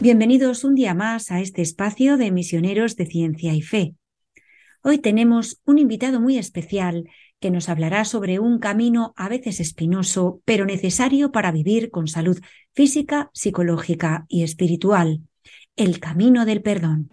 [0.00, 3.94] Bienvenidos un día más a este espacio de misioneros de ciencia y fe.
[4.82, 7.04] Hoy tenemos un invitado muy especial
[7.40, 12.38] que nos hablará sobre un camino a veces espinoso, pero necesario para vivir con salud
[12.74, 15.20] física, psicológica y espiritual,
[15.76, 17.10] el camino del perdón.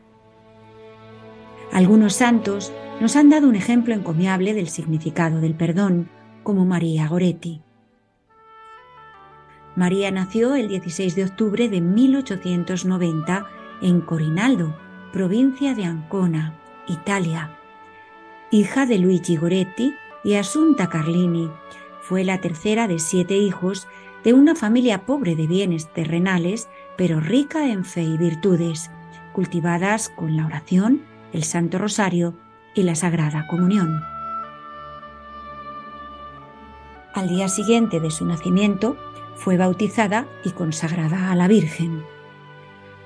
[1.72, 6.10] Algunos santos nos han dado un ejemplo encomiable del significado del perdón,
[6.44, 7.62] como María Goretti.
[9.76, 13.46] María nació el 16 de octubre de 1890
[13.82, 14.78] en Corinaldo,
[15.12, 17.58] provincia de Ancona, Italia.
[18.52, 19.94] Hija de Luigi Goretti
[20.26, 21.52] y Asunta Carlini,
[22.02, 23.88] fue la tercera de siete hijos
[24.24, 26.68] de una familia pobre de bienes terrenales,
[26.98, 28.90] pero rica en fe y virtudes,
[29.34, 32.34] cultivadas con la oración, el Santo Rosario
[32.74, 34.02] y la Sagrada Comunión.
[37.14, 38.98] Al día siguiente de su nacimiento,
[39.36, 42.04] fue bautizada y consagrada a la Virgen.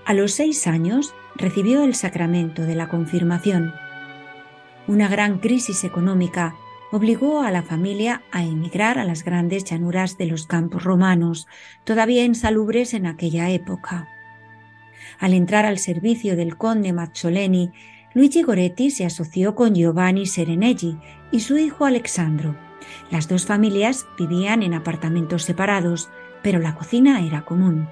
[0.05, 3.73] A los seis años recibió el sacramento de la confirmación.
[4.87, 6.55] Una gran crisis económica
[6.91, 11.47] obligó a la familia a emigrar a las grandes llanuras de los campos romanos,
[11.83, 14.07] todavía insalubres en aquella época.
[15.19, 17.71] Al entrar al servicio del conde Mazzoleni,
[18.13, 20.97] Luigi Goretti se asoció con Giovanni Serenelli
[21.31, 22.55] y su hijo Alexandro.
[23.11, 26.09] Las dos familias vivían en apartamentos separados,
[26.41, 27.87] pero la cocina era común.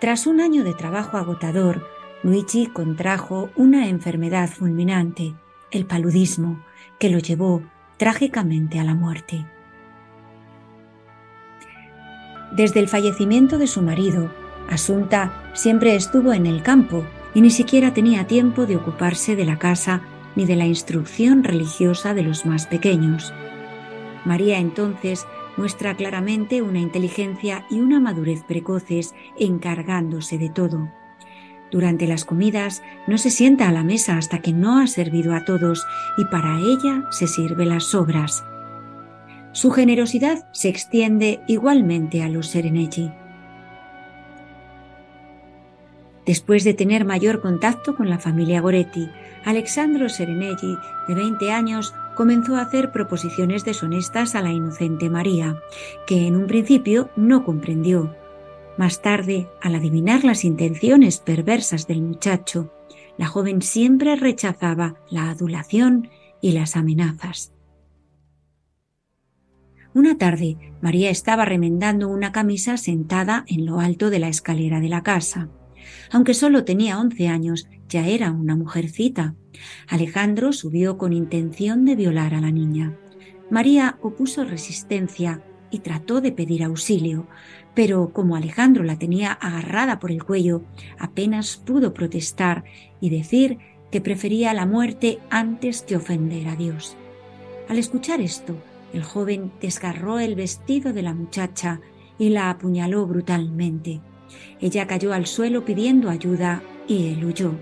[0.00, 1.86] Tras un año de trabajo agotador,
[2.22, 5.34] Luigi contrajo una enfermedad fulminante,
[5.70, 6.64] el paludismo,
[6.98, 7.62] que lo llevó
[7.96, 9.44] trágicamente a la muerte.
[12.52, 14.30] Desde el fallecimiento de su marido,
[14.68, 17.04] Asunta siempre estuvo en el campo
[17.34, 20.02] y ni siquiera tenía tiempo de ocuparse de la casa
[20.36, 23.32] ni de la instrucción religiosa de los más pequeños.
[24.24, 30.88] María entonces muestra claramente una inteligencia y una madurez precoces encargándose de todo.
[31.74, 35.44] Durante las comidas no se sienta a la mesa hasta que no ha servido a
[35.44, 35.84] todos
[36.16, 38.44] y para ella se sirve las sobras.
[39.50, 43.10] Su generosidad se extiende igualmente a los Serenelli.
[46.24, 49.10] Después de tener mayor contacto con la familia Goretti,
[49.44, 55.56] Alexandro Serenelli, de 20 años, comenzó a hacer proposiciones deshonestas a la inocente María,
[56.06, 58.14] que en un principio no comprendió.
[58.76, 62.72] Más tarde, al adivinar las intenciones perversas del muchacho,
[63.16, 66.08] la joven siempre rechazaba la adulación
[66.40, 67.52] y las amenazas.
[69.94, 74.88] Una tarde, María estaba remendando una camisa sentada en lo alto de la escalera de
[74.88, 75.48] la casa.
[76.10, 79.36] Aunque solo tenía once años, ya era una mujercita.
[79.88, 82.98] Alejandro subió con intención de violar a la niña.
[83.50, 87.28] María opuso resistencia y trató de pedir auxilio,
[87.74, 90.62] pero como Alejandro la tenía agarrada por el cuello,
[90.98, 92.64] apenas pudo protestar
[93.00, 93.58] y decir
[93.90, 96.96] que prefería la muerte antes que ofender a Dios.
[97.68, 98.56] Al escuchar esto,
[98.92, 101.80] el joven desgarró el vestido de la muchacha
[102.18, 104.00] y la apuñaló brutalmente.
[104.60, 107.54] Ella cayó al suelo pidiendo ayuda y él huyó.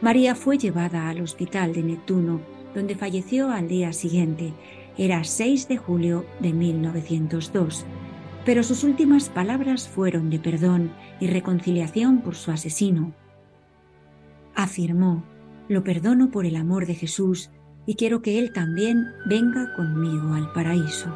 [0.00, 2.40] María fue llevada al hospital de Neptuno,
[2.74, 4.52] donde falleció al día siguiente.
[4.98, 7.86] Era 6 de julio de 1902.
[8.46, 13.12] Pero sus últimas palabras fueron de perdón y reconciliación por su asesino.
[14.54, 15.22] Afirmó,
[15.68, 17.50] lo perdono por el amor de Jesús
[17.84, 21.14] y quiero que Él también venga conmigo al paraíso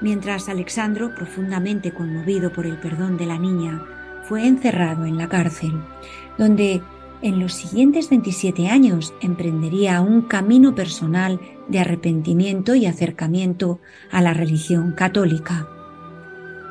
[0.00, 3.84] mientras Alexandro, profundamente conmovido por el perdón de la niña,
[4.24, 5.72] fue encerrado en la cárcel,
[6.38, 6.82] donde
[7.22, 13.78] en los siguientes 27 años emprendería un camino personal de arrepentimiento y acercamiento
[14.10, 15.68] a la religión católica.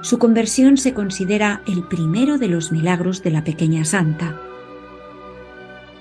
[0.01, 4.41] Su conversión se considera el primero de los milagros de la pequeña santa.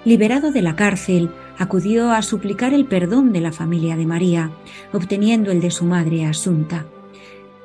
[0.04, 4.52] Liberado de la cárcel, acudió a suplicar el perdón de la familia de María,
[4.92, 6.86] obteniendo el de su madre Asunta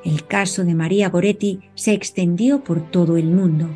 [0.03, 3.69] El caso de María Goretti se extendió por todo el mundo.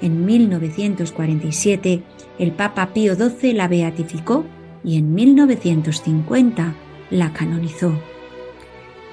[0.00, 2.02] En 1947
[2.40, 4.46] el Papa Pío XII la beatificó
[4.82, 6.74] y en 1950
[7.10, 7.92] la canonizó.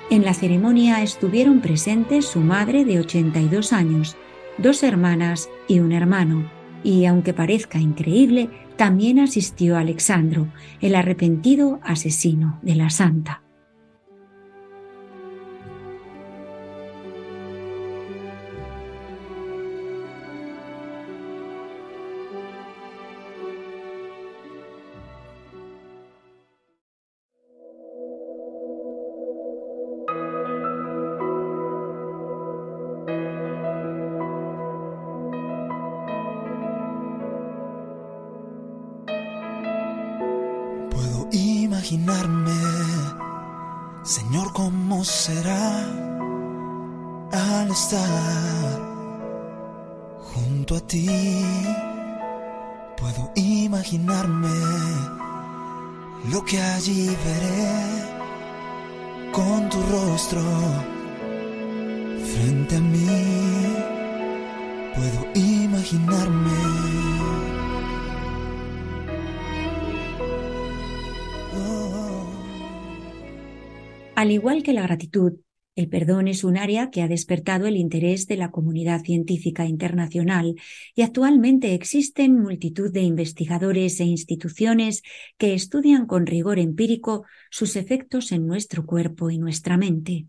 [0.10, 4.16] En la ceremonia estuvieron presentes su madre de 82 años,
[4.58, 6.50] dos hermanas y un hermano,
[6.86, 10.48] y aunque parezca increíble, también asistió Alexandro,
[10.80, 13.42] el arrepentido asesino de la santa.
[74.68, 75.32] Que la gratitud,
[75.78, 80.56] el perdón es un área que ha despertado el interés de la comunidad científica internacional
[80.94, 85.04] y actualmente existen multitud de investigadores e instituciones
[85.38, 90.26] que estudian con rigor empírico sus efectos en nuestro cuerpo y nuestra mente.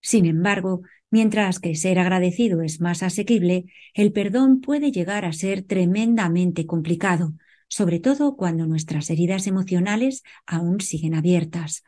[0.00, 0.80] Sin embargo,
[1.10, 7.34] mientras que ser agradecido es más asequible, el perdón puede llegar a ser tremendamente complicado,
[7.68, 11.82] sobre todo cuando nuestras heridas emocionales aún siguen abiertas.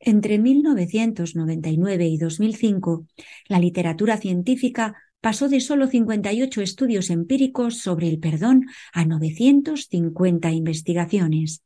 [0.00, 3.06] Entre 1999 y 2005,
[3.48, 11.62] la literatura científica pasó de solo 58 estudios empíricos sobre el perdón a 950 investigaciones.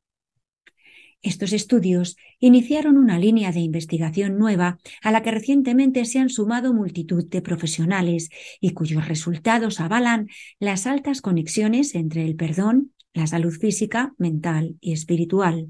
[1.22, 6.74] Estos estudios iniciaron una línea de investigación nueva a la que recientemente se han sumado
[6.74, 8.30] multitud de profesionales
[8.60, 10.28] y cuyos resultados avalan
[10.58, 15.68] las altas conexiones entre el perdón, la salud física, mental y espiritual.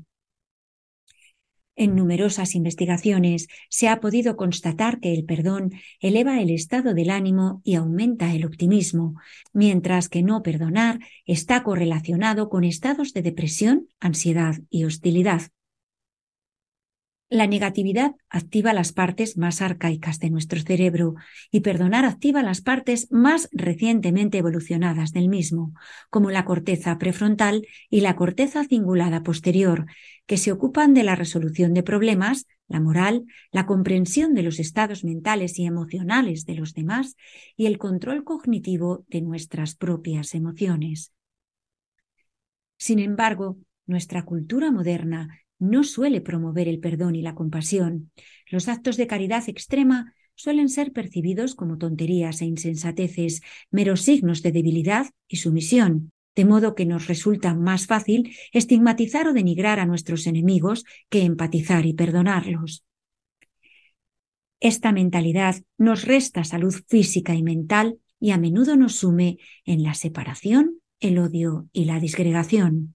[1.77, 7.63] En numerosas investigaciones se ha podido constatar que el perdón eleva el estado del ánimo
[7.65, 9.15] y aumenta el optimismo,
[9.53, 15.43] mientras que no perdonar está correlacionado con estados de depresión, ansiedad y hostilidad.
[17.31, 21.15] La negatividad activa las partes más arcaicas de nuestro cerebro
[21.51, 25.73] y perdonar activa las partes más recientemente evolucionadas del mismo,
[26.11, 29.87] como la corteza prefrontal y la corteza cingulada posterior,
[30.27, 35.03] que se ocupan de la resolución de problemas, la moral, la comprensión de los estados
[35.03, 37.17] mentales y emocionales de los demás
[37.57, 41.13] y el control cognitivo de nuestras propias emociones.
[42.77, 43.57] Sin embargo,
[43.87, 48.11] nuestra cultura moderna no suele promover el perdón y la compasión.
[48.51, 54.53] Los actos de caridad extrema suelen ser percibidos como tonterías e insensateces, meros signos de
[54.53, 60.27] debilidad y sumisión, de modo que nos resulta más fácil estigmatizar o denigrar a nuestros
[60.27, 62.85] enemigos que empatizar y perdonarlos.
[64.61, 69.95] Esta mentalidad nos resta salud física y mental y a menudo nos sume en la
[69.95, 72.95] separación, el odio y la disgregación.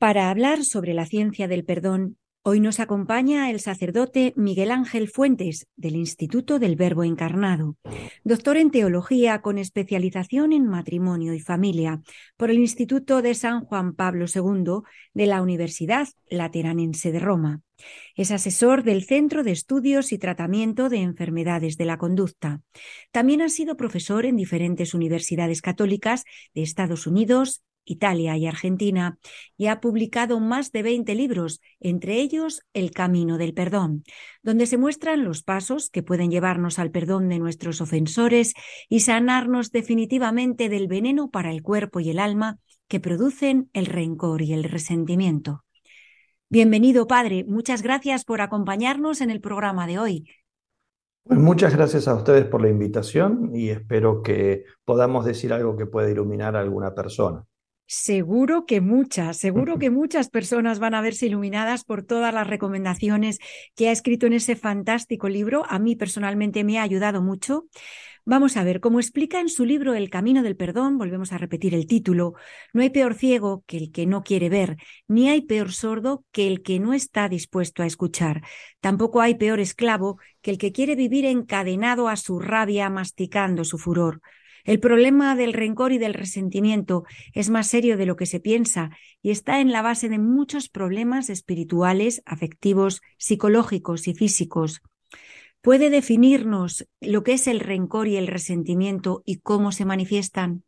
[0.00, 5.66] Para hablar sobre la ciencia del perdón, hoy nos acompaña el sacerdote Miguel Ángel Fuentes
[5.76, 7.76] del Instituto del Verbo Encarnado,
[8.24, 12.00] doctor en teología con especialización en matrimonio y familia
[12.38, 17.60] por el Instituto de San Juan Pablo II de la Universidad Lateranense de Roma.
[18.16, 22.62] Es asesor del Centro de Estudios y Tratamiento de Enfermedades de la Conducta.
[23.12, 29.18] También ha sido profesor en diferentes universidades católicas de Estados Unidos, Italia y Argentina,
[29.56, 34.04] y ha publicado más de 20 libros, entre ellos El Camino del Perdón,
[34.42, 38.54] donde se muestran los pasos que pueden llevarnos al perdón de nuestros ofensores
[38.88, 42.58] y sanarnos definitivamente del veneno para el cuerpo y el alma
[42.88, 45.64] que producen el rencor y el resentimiento.
[46.48, 47.44] Bienvenido, Padre.
[47.44, 50.28] Muchas gracias por acompañarnos en el programa de hoy.
[51.22, 55.86] Pues muchas gracias a ustedes por la invitación y espero que podamos decir algo que
[55.86, 57.44] pueda iluminar a alguna persona.
[57.92, 63.40] Seguro que muchas, seguro que muchas personas van a verse iluminadas por todas las recomendaciones
[63.74, 65.64] que ha escrito en ese fantástico libro.
[65.68, 67.66] A mí personalmente me ha ayudado mucho.
[68.24, 71.74] Vamos a ver, como explica en su libro El Camino del Perdón, volvemos a repetir
[71.74, 72.34] el título,
[72.72, 74.76] no hay peor ciego que el que no quiere ver,
[75.08, 78.42] ni hay peor sordo que el que no está dispuesto a escuchar.
[78.80, 83.78] Tampoco hay peor esclavo que el que quiere vivir encadenado a su rabia, masticando su
[83.78, 84.20] furor.
[84.64, 88.90] El problema del rencor y del resentimiento es más serio de lo que se piensa
[89.22, 94.82] y está en la base de muchos problemas espirituales, afectivos, psicológicos y físicos.
[95.62, 100.64] ¿Puede definirnos lo que es el rencor y el resentimiento y cómo se manifiestan?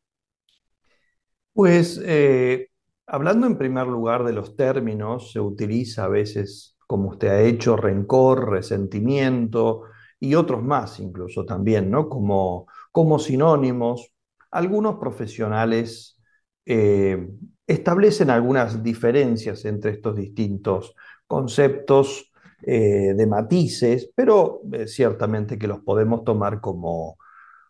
[1.54, 2.68] Pues eh,
[3.06, 7.76] hablando en primer lugar de los términos, se utiliza a veces, como usted ha hecho,
[7.76, 9.84] rencor, resentimiento
[10.20, 12.08] y otros más incluso también, ¿no?
[12.08, 14.12] Como como sinónimos.
[14.50, 16.18] Algunos profesionales
[16.66, 17.28] eh,
[17.66, 20.94] establecen algunas diferencias entre estos distintos
[21.26, 22.30] conceptos
[22.64, 27.16] eh, de matices, pero eh, ciertamente que los podemos tomar como,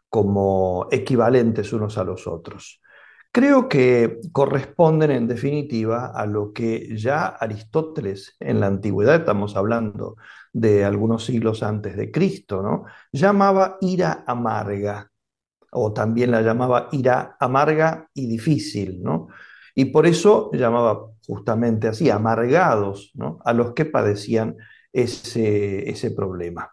[0.08, 2.80] como equivalentes unos a los otros.
[3.32, 10.16] Creo que corresponden en definitiva a lo que ya Aristóteles en la antigüedad, estamos hablando
[10.52, 12.84] de algunos siglos antes de Cristo, ¿no?
[13.12, 15.11] llamaba ira amarga
[15.72, 19.28] o también la llamaba ira amarga y difícil, ¿no?
[19.74, 23.38] Y por eso llamaba justamente así, amargados, ¿no?
[23.44, 24.56] A los que padecían
[24.92, 26.70] ese, ese problema.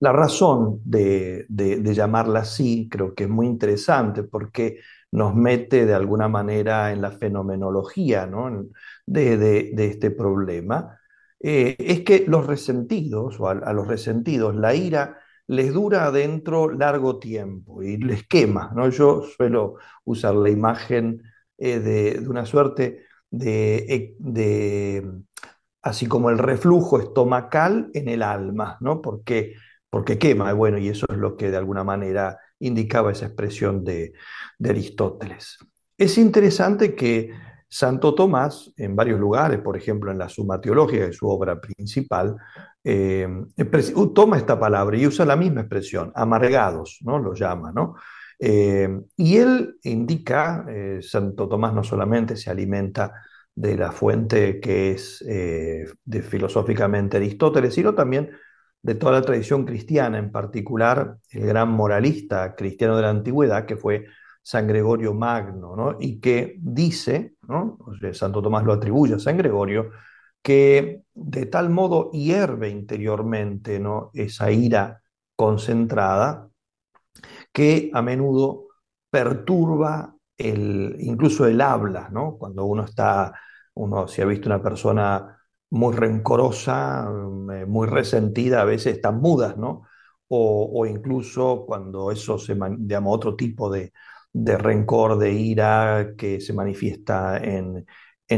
[0.00, 4.80] La razón de, llamarla así creo que es muy interesante porque
[5.12, 8.66] nos mete de alguna manera en la fenomenología ¿no?
[9.06, 10.98] de, este problema.
[11.38, 17.18] Eh, es que los resentidos, o a los resentidos, la ira les dura adentro largo
[17.18, 18.72] tiempo y les quema.
[18.74, 18.88] ¿no?
[18.88, 21.22] Yo suelo usar la imagen
[21.58, 25.10] eh, de, una suerte de, de,
[25.82, 29.00] así como el reflujo estomacal en el alma, ¿no?
[29.02, 29.54] porque,
[29.90, 34.12] porque quema, bueno, y eso es lo que de alguna manera indicaba esa expresión de,
[34.58, 35.58] de Aristóteles.
[35.98, 37.30] Es interesante que
[37.68, 41.58] Santo Tomás, en varios lugares, por ejemplo en la Suma Teológica, que es su obra
[41.60, 42.36] principal,
[42.84, 43.28] eh,
[44.14, 47.18] toma esta palabra y usa la misma expresión, amargados, ¿no?
[47.18, 47.94] Lo llama, ¿no?
[48.38, 53.12] Eh, y él indica, eh, Santo Tomás no solamente se alimenta
[53.54, 55.24] de la fuente que es
[56.28, 58.30] filosóficamente Aristóteles, sino también
[58.82, 63.76] de toda la tradición cristiana, en particular el gran moralista cristiano de la antigüedad, que
[63.76, 64.06] fue
[64.42, 65.96] San Gregorio Magno, ¿no?
[66.00, 67.78] y que dice, ¿no?
[68.12, 69.90] Santo Tomás lo atribuye a San Gregorio,
[70.42, 74.10] que de tal modo hierve interiormente ¿no?
[74.14, 75.02] esa ira
[75.36, 76.48] concentrada
[77.52, 78.68] que a menudo
[79.10, 82.36] perturba el, incluso el habla, ¿no?
[82.38, 83.32] cuando uno está,
[83.74, 85.38] uno si ha visto una persona
[85.70, 87.08] muy rencorosa,
[87.54, 89.84] eh, muy resentida, a veces están mudas, ¿no?
[90.28, 93.92] O, incluso cuando eso se llama otro tipo de,
[94.32, 97.86] de rencor, de ira que se manifiesta en,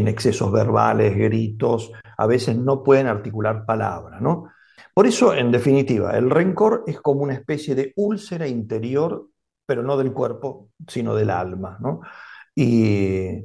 [0.08, 4.50] excesos verbales, gritos, a veces no pueden articular palabras, ¿no?
[4.92, 9.28] Por eso, en definitiva, el rencor es como una especie de úlcera interior,
[9.66, 12.00] pero no del cuerpo, sino del alma, ¿no?
[12.54, 13.44] Y,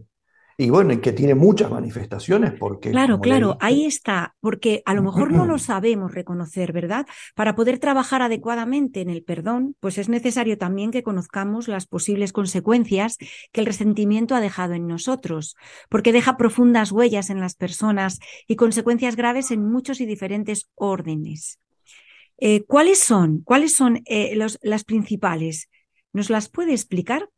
[0.61, 2.91] y bueno, y que tiene muchas manifestaciones porque...
[2.91, 7.05] Claro, claro, ahí está, porque a lo mejor no lo sabemos reconocer, ¿verdad?
[7.33, 12.33] Para poder trabajar adecuadamente en el perdón, pues es necesario también que conozcamos las posibles
[12.33, 13.15] consecuencias
[13.53, 15.55] que el resentimiento ha dejado en nosotros,
[15.87, 21.61] porque deja profundas huellas en las personas y consecuencias graves en muchos y diferentes órdenes.
[22.37, 23.43] Eh, ¿Cuáles son?
[23.45, 25.69] ¿Cuáles son eh, las principales?
[26.11, 27.29] ¿Nos las puede explicar?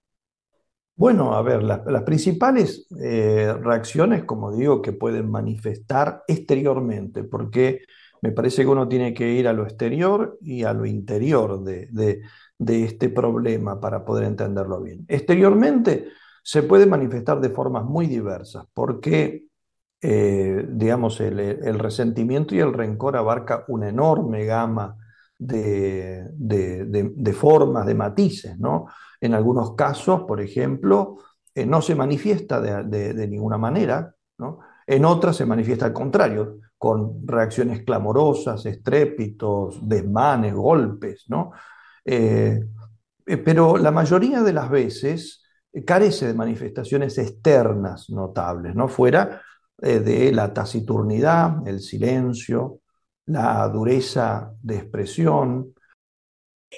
[0.95, 7.81] Bueno, a ver, las principales eh, reacciones, como digo, que pueden manifestar exteriormente, porque
[8.21, 12.21] me parece que uno tiene que ir a lo exterior y a lo interior de,
[12.59, 15.05] este problema para poder entenderlo bien.
[15.07, 16.09] Exteriormente
[16.43, 19.45] se puede manifestar de formas muy diversas, porque,
[20.01, 24.97] eh, digamos, el, resentimiento y el rencor abarca una enorme gama
[25.41, 28.87] de, formas, de matices, ¿no?
[29.19, 31.17] En algunos casos, por ejemplo,
[31.53, 34.59] eh, no se manifiesta de, ninguna manera, ¿no?
[34.85, 41.51] En otras se manifiesta al contrario, con reacciones clamorosas, estrépitos, desmanes, golpes, ¿no?
[42.05, 42.59] Eh,
[43.25, 45.43] eh, pero la mayoría de las veces
[45.85, 48.87] carece de manifestaciones externas notables, ¿no?
[48.87, 49.41] Fuera
[49.77, 52.80] de la taciturnidad, el silencio,
[53.31, 55.73] la dureza de expresión,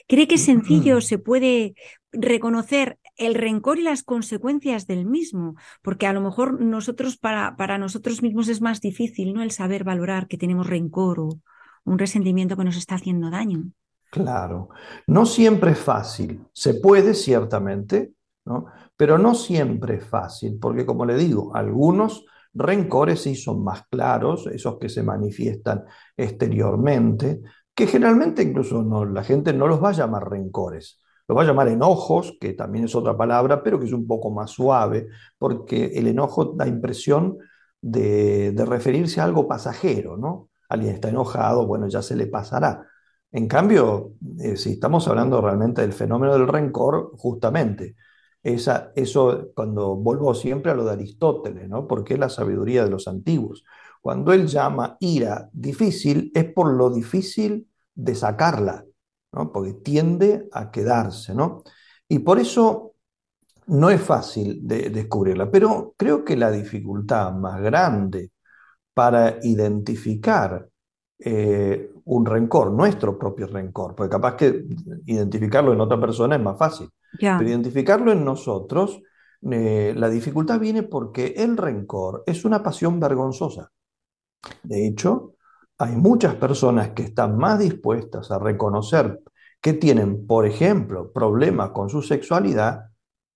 [0.08, 1.76] ¿Cree que es sencillo se puede
[2.12, 7.78] reconocer el rencor y las consecuencias del mismo, porque a lo mejor nosotros, para, para
[7.78, 9.44] nosotros mismos es más difícil, ¿no?
[9.44, 11.40] El saber valorar que tenemos rencor o
[11.86, 13.66] un resentimiento que nos está haciendo daño.
[14.10, 14.70] Claro,
[15.08, 18.14] no siempre es fácil, se puede ciertamente,
[18.46, 18.66] ¿no?
[18.96, 24.48] Pero no siempre es fácil, porque como le digo, algunos rencores sí son más claros,
[24.48, 25.84] esos que se manifiestan
[26.16, 27.42] exteriormente,
[27.74, 31.68] que generalmente incluso la gente no los va a llamar rencores, los va a llamar
[31.70, 35.08] enojos, que también es otra palabra, pero que es un poco más suave,
[35.38, 37.38] porque el enojo da impresión
[37.82, 40.50] de, de referirse a algo pasajero, ¿no?
[40.70, 42.88] Alguien está enojado, bueno, ya se le pasará.
[43.32, 47.96] En cambio, eh, si estamos hablando realmente del fenómeno del rencor, justamente,
[48.44, 51.88] eso cuando vuelvo siempre a lo de Aristóteles, ¿no?
[51.88, 53.64] Porque es la sabiduría de los antiguos.
[54.02, 58.86] Cuando él llama ira difícil, es por lo difícil de sacarla,
[59.32, 59.52] ¿no?
[59.52, 61.64] Porque tiende a quedarse, ¿no?
[62.08, 62.96] Y por eso
[63.68, 68.32] no es fácil de descubrirla, pero creo que la dificultad más grande
[68.94, 70.70] para identificar
[71.20, 74.66] eh, un rencor, nuestro propio rencor, porque capaz que
[75.06, 76.90] identificarlo en otra persona es más fácil,
[77.20, 79.02] pero identificarlo en nosotros,
[79.50, 83.72] eh, la dificultad viene porque el rencor es una pasión vergonzosa.
[84.64, 85.36] De hecho,
[85.78, 89.22] hay muchas personas que están más dispuestas a reconocer
[89.62, 92.90] que tienen, por ejemplo, problemas con su sexualidad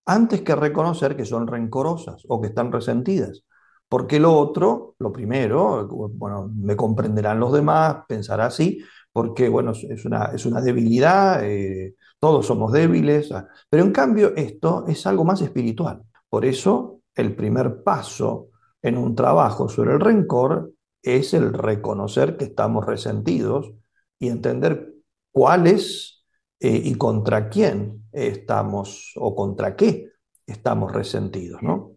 [0.05, 3.43] antes que reconocer que son rencorosas o que están resentidas.
[3.89, 10.05] Porque lo otro, lo primero, bueno, me comprenderán los demás, pensar así, porque, bueno, es
[10.05, 15.23] una, es una debilidad, eh, todos somos débiles, ah, pero en cambio esto es algo
[15.23, 16.03] más espiritual.
[16.29, 18.49] Por eso, el primer paso
[18.81, 23.73] en un trabajo sobre el rencor es el reconocer que estamos resentidos
[24.19, 24.93] y entender
[25.31, 26.25] cuál es
[26.59, 30.11] eh, y contra quién estamos o contra qué
[30.45, 31.96] estamos resentidos, ¿no?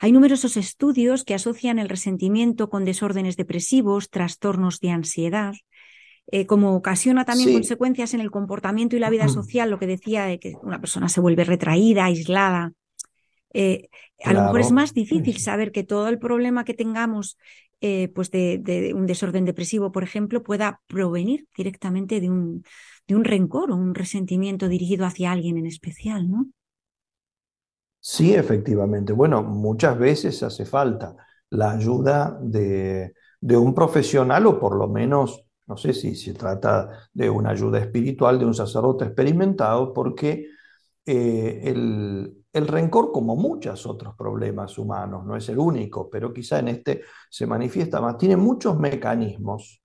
[0.00, 5.54] Hay numerosos estudios que asocian el resentimiento con desórdenes depresivos, trastornos de ansiedad,
[6.30, 10.24] eh, como ocasiona también consecuencias en el comportamiento y la vida social, lo que decía
[10.24, 12.72] de que una persona se vuelve retraída, aislada.
[13.52, 13.88] Eh,
[14.24, 17.36] a lo mejor es más difícil saber que todo el problema que tengamos
[17.84, 22.64] eh, pues de, un desorden depresivo, por ejemplo, pueda provenir directamente de un,
[23.08, 26.46] de un rencor o un resentimiento dirigido hacia alguien en especial, ¿no?
[28.04, 29.12] Sí, efectivamente.
[29.12, 31.14] Bueno, muchas veces hace falta
[31.50, 37.30] la ayuda de, un profesional o por lo menos, no sé si se trata de
[37.30, 40.48] una ayuda espiritual de un sacerdote experimentado, porque
[41.06, 46.58] eh, el, el rencor, como muchos otros problemas humanos, no es el único, pero quizá
[46.58, 49.80] en este se manifiesta más, tiene muchos mecanismos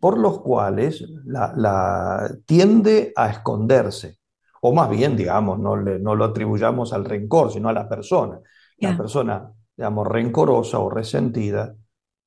[0.00, 4.18] por los cuales la tiende a esconderse
[4.62, 8.40] o más bien, digamos, no, no lo atribuyamos al rencor, sino a la persona.
[8.78, 11.74] La persona, digamos, rencorosa o resentida,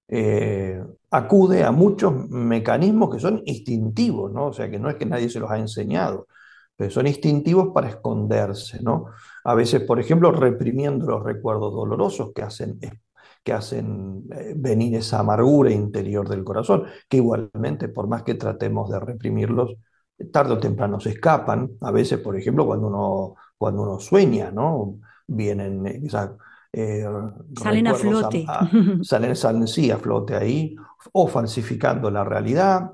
[0.07, 4.47] eh, acude a muchos mecanismos que son instintivos, ¿no?
[4.47, 6.27] O sea, que no es que nadie se los ha enseñado,
[6.75, 9.05] pero son instintivos para esconderse, ¿no?
[9.45, 12.79] A veces, por ejemplo, reprimiendo los recuerdos dolorosos que hacen,
[13.43, 18.89] que hacen eh, venir esa amargura interior del corazón, que igualmente, por más que tratemos
[18.89, 19.75] de reprimirlos,
[20.25, 21.71] tarde o temprano se escapan.
[21.81, 24.99] A veces, por ejemplo, cuando uno, cuando uno sueña, ¿no?
[25.27, 26.01] Vienen, eh,
[26.73, 27.05] eh,
[27.57, 28.45] salen a flote.
[29.01, 30.75] salen, salen, sí, a flote ahí,
[31.13, 32.91] o falsificando la realidad.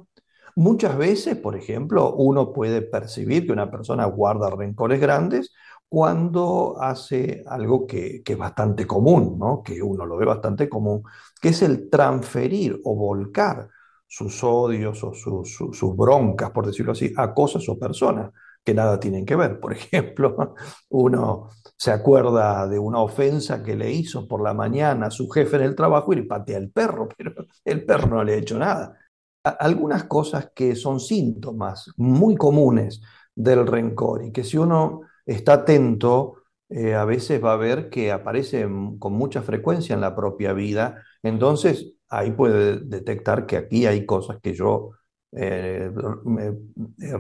[0.55, 5.53] Muchas veces, por ejemplo, uno puede percibir que una persona guarda rencores grandes
[5.89, 9.61] cuando hace algo que, que, es bastante común, ¿no?
[9.63, 11.03] que uno lo ve bastante común,
[11.41, 13.69] que es el transferir o volcar
[14.08, 18.32] sus odios o sus broncas, por decirlo así, a cosas o personas
[18.67, 19.60] que nada tienen que ver.
[19.60, 20.56] Por ejemplo,
[20.89, 25.56] uno se acuerda de una ofensa que le hizo por la mañana a su jefe
[25.58, 28.58] en el trabajo y le patea el perro, pero el perro no le ha hecho
[28.60, 28.98] nada.
[29.43, 33.02] Algunas cosas que son síntomas muy comunes
[33.34, 38.12] del rencor y que si uno está atento, eh, a veces va a ver que
[38.12, 41.02] aparecen con mucha frecuencia en la propia vida.
[41.24, 44.91] Entonces, ahí puede detectar que aquí hay cosas que yo,
[45.32, 45.91] eh,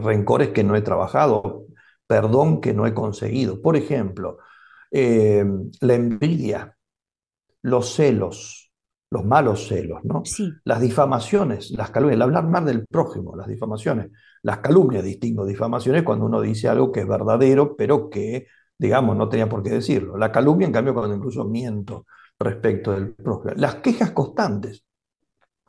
[0.01, 1.65] rencores que no he trabajado,
[2.07, 3.61] perdón que no he conseguido.
[3.61, 4.37] Por ejemplo,
[4.91, 5.45] eh,
[5.81, 6.77] la envidia,
[7.61, 8.71] los celos,
[9.09, 10.23] los malos celos, ¿no?
[10.63, 14.11] Las difamaciones, las calumnias, el hablar mal del prójimo, las difamaciones,
[14.43, 18.47] las calumnias, distingo difamaciones cuando uno dice algo que es verdadero, pero que,
[18.77, 20.17] digamos, no tenía por qué decirlo.
[20.17, 22.05] La calumnia, en cambio, cuando incluso miento
[22.39, 23.53] respecto del propio.
[23.55, 24.85] Las quejas constantes,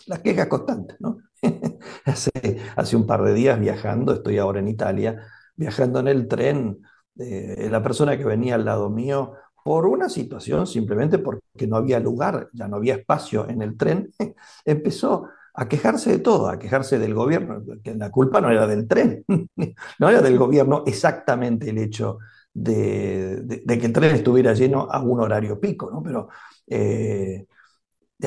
[0.07, 1.19] las quejas constantes, ¿no?
[2.05, 2.31] hace,
[2.77, 5.27] hace un par de días viajando, estoy ahora en Italia,
[5.57, 6.83] viajando en el tren,
[7.19, 12.01] eh, la persona que venía al lado mío por una situación, simplemente porque no había
[12.01, 14.11] lugar, ya no había espacio en el tren,
[14.65, 18.87] empezó a quejarse de todo, a quejarse del gobierno, que la culpa no era del
[18.87, 19.25] tren,
[19.99, 22.19] no era del gobierno exactamente el hecho
[22.55, 26.03] de, que el tren estuviera lleno a un horario pico, ¿no?
[26.03, 26.29] Pero
[26.71, 27.47] eh,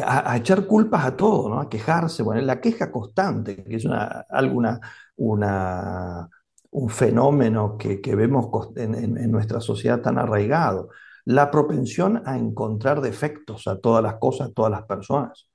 [0.04, 1.60] a, echar culpas a todo, ¿no?
[1.60, 4.80] A quejarse, bueno, la queja constante, que es una, alguna,
[5.18, 6.30] una,
[6.72, 10.90] un fenómeno que, vemos en, nuestra sociedad tan arraigado.
[11.26, 15.50] La propensión a encontrar defectos a todas las cosas, a todas las personas.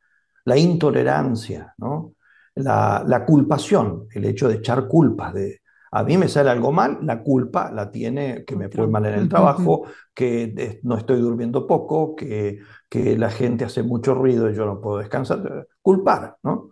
[0.44, 2.14] La intolerancia, ¿no?
[2.55, 6.99] La, la culpación, el hecho de echar culpas, de, a mí me sale algo mal,
[7.03, 11.66] la culpa la tiene que me fue mal en el trabajo, que no estoy durmiendo
[11.66, 15.68] poco, que, que la gente hace mucho ruido y yo no puedo descansar.
[15.83, 16.70] Culpar, ¿no?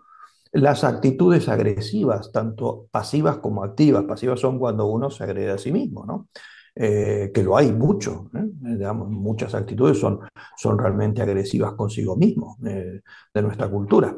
[0.53, 5.72] Las actitudes agresivas, tanto pasivas como activas, pasivas son cuando uno se agrede a sí
[5.72, 6.29] mismo, ¿no?
[6.77, 8.44] Eh, que lo hay mucho, ¿eh?
[8.44, 10.20] Digamos, muchas actitudes son,
[10.57, 13.00] son realmente agresivas consigo mismo eh,
[13.33, 14.16] de nuestra cultura.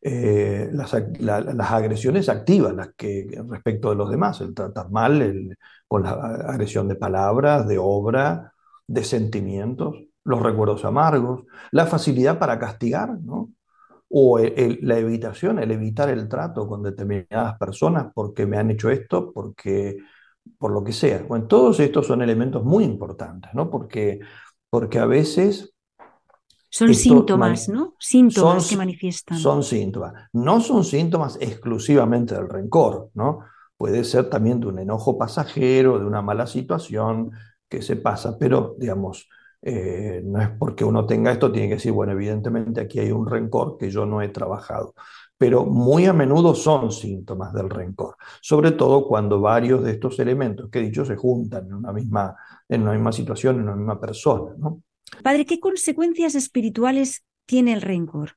[0.00, 5.56] Eh, las, agresiones activas, las que respecto de los demás, el tratar mal,
[5.88, 8.54] con la agresión de palabras, de obra,
[8.86, 13.50] de sentimientos, los recuerdos amargos, la facilidad para castigar, ¿no?
[14.10, 19.32] O la evitación, el evitar el trato con determinadas personas porque me han hecho esto,
[19.32, 19.98] porque
[20.58, 21.22] por lo que sea.
[21.28, 23.70] Bueno, todos estos son elementos muy importantes, ¿no?
[23.70, 24.20] Porque,
[24.70, 25.74] porque a veces
[26.70, 27.94] son síntomas, ¿no?
[27.98, 29.38] Síntomas que manifiestan.
[29.38, 30.12] Son síntomas.
[30.32, 33.40] No son síntomas exclusivamente del rencor, ¿no?
[33.76, 37.30] Puede ser también de un enojo pasajero, de una mala situación
[37.68, 39.28] que se pasa, pero digamos,
[39.62, 43.26] eh, no es porque uno tenga esto, tiene que decir, bueno, evidentemente aquí hay un
[43.26, 44.94] rencor que yo no he trabajado.
[45.36, 50.68] Pero muy a menudo son síntomas del rencor, sobre todo cuando varios de estos elementos
[50.68, 52.36] que he dicho se juntan en una misma,
[52.68, 54.82] en una misma situación, en una misma persona, ¿no?
[55.22, 58.36] Padre, ¿qué consecuencias espirituales tiene el rencor?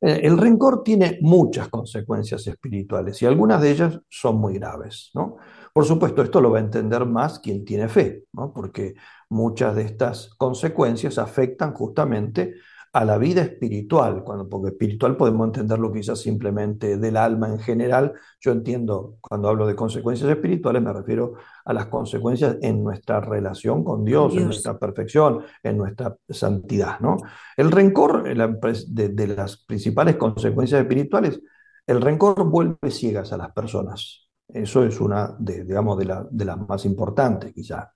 [0.00, 5.36] Eh, el rencor tiene muchas consecuencias espirituales y algunas de ellas son muy graves, ¿no?
[5.72, 8.52] Por supuesto, esto lo va a entender más quien tiene fe, ¿no?
[8.52, 8.94] Porque
[9.30, 12.54] muchas de estas consecuencias afectan justamente
[12.94, 18.12] a la vida espiritual, cuando, porque espiritual podemos entenderlo quizás simplemente del alma en general.
[18.38, 23.82] Yo entiendo, cuando hablo de consecuencias espirituales, me refiero a las consecuencias en nuestra relación
[23.82, 27.00] con Dios, en nuestra perfección, en nuestra santidad.
[27.00, 27.16] ¿no?
[27.56, 31.40] El rencor, de, de las principales consecuencias espirituales,
[31.86, 34.28] el rencor vuelve ciegas a las personas.
[34.48, 37.88] Eso es una de, digamos, de, la, de las más importantes, quizás.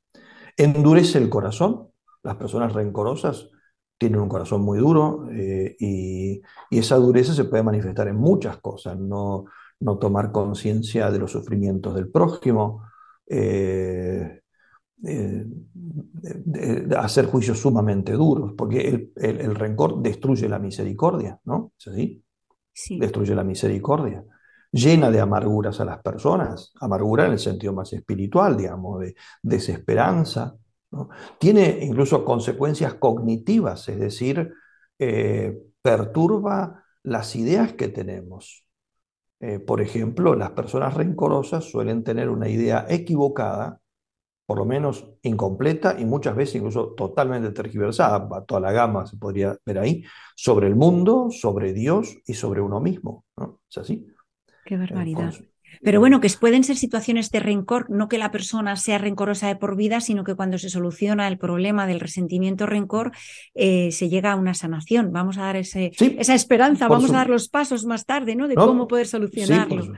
[0.57, 1.89] Endurece el corazón.
[2.23, 3.51] Las personas rencorosas
[3.99, 8.99] tienen un corazón muy duro eh, y, esa dureza se puede manifestar en muchas cosas,
[8.99, 9.47] no,
[9.81, 12.83] no tomar conciencia de los sufrimientos del prójimo,
[13.27, 14.41] eh,
[15.07, 15.47] eh,
[16.97, 21.73] hacer juicios sumamente duros, porque el, rencor destruye la misericordia, ¿no?
[21.79, 22.23] ¿Es así?
[22.73, 22.99] Sí.
[22.99, 24.23] Destruye la misericordia.
[24.73, 30.57] Llena de amarguras a las personas, amargura en el sentido más espiritual, digamos, de desesperanza,
[31.39, 34.53] tiene incluso consecuencias cognitivas, es decir,
[34.99, 38.65] eh, perturba las ideas que tenemos.
[39.41, 43.81] Eh, por ejemplo, las personas rencorosas suelen tener una idea equivocada,
[44.47, 49.57] por lo menos incompleta y muchas veces incluso totalmente tergiversada, toda la gama se podría
[49.67, 50.05] ver ahí,
[50.37, 53.25] sobre el mundo, sobre Dios y sobre uno mismo.
[53.37, 53.61] ¿no?
[53.69, 54.07] ¿Es así?
[54.65, 55.35] Qué barbaridad.
[55.83, 59.57] Pero bueno, que pueden ser situaciones de rencor, no que la persona sea rencorosa de
[59.57, 63.13] por vida, sino que cuando se soluciona el problema del resentimiento-rencor,
[63.55, 65.13] eh, se llega a una sanación.
[65.13, 68.49] Vamos a dar ese, esa esperanza, vamos a dar los pasos más tarde, ¿no?
[68.49, 69.93] De cómo poder solucionarlo.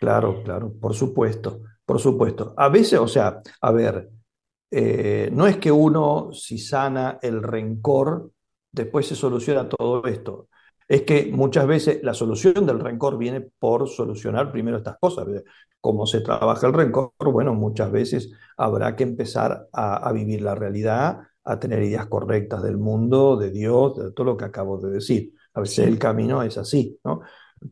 [0.00, 2.54] claro, claro, por supuesto, por supuesto.
[2.56, 4.10] A veces, o sea, a ver,
[4.70, 8.30] eh, no es que uno, si sana el rencor,
[8.72, 10.48] después se soluciona todo esto
[10.88, 15.26] es que muchas veces la solución del rencor viene por solucionar primero estas cosas.
[15.80, 21.20] Cómo se trabaja el rencor, bueno, muchas veces habrá que empezar a, vivir la realidad,
[21.44, 25.32] a tener ideas correctas del mundo, de Dios, de todo lo que acabo de decir.
[25.54, 27.20] A veces el camino es así, ¿no?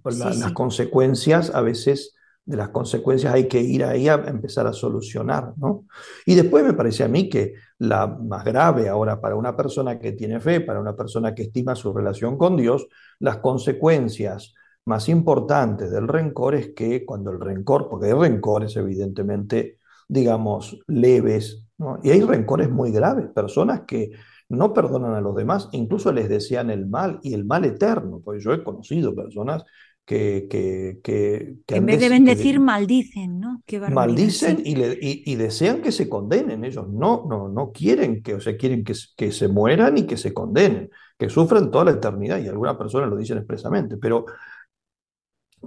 [0.02, 2.14] Pues las consecuencias a veces
[2.46, 5.86] de las consecuencias hay que ir ahí a empezar a solucionar, ¿no?
[6.26, 10.12] Y después me parece a mí que la más grave ahora para una persona que
[10.12, 12.86] tiene fe, para una persona que estima su relación con Dios,
[13.20, 14.54] las consecuencias
[14.86, 21.64] más importantes del rencor es que cuando el rencor, porque hay rencores evidentemente, digamos, leves,
[21.78, 21.98] ¿no?
[22.02, 24.10] Y hay rencores muy graves, personas que
[24.48, 28.40] no perdonan a los demás, incluso les desean el mal y el mal eterno, porque
[28.42, 29.64] yo he conocido personas
[30.04, 30.46] que...
[30.50, 33.62] que, en vez de bendecir, maldicen, ¿no?
[33.66, 36.64] qué Maldicen y, le- y- y desean que se condenen.
[36.64, 40.16] Ellos no, no, no quieren que, o sea, quieren que, que se mueran y que
[40.16, 42.38] se condenen, que sufran toda la eternidad.
[42.38, 44.26] Y algunas personas lo dicen expresamente, pero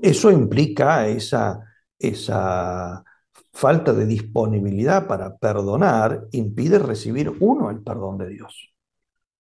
[0.02, 1.60] eso implica esa,
[1.98, 3.04] esa
[3.52, 8.74] falta de disponibilidad para perdonar, impide recibir uno el perdón de Dios.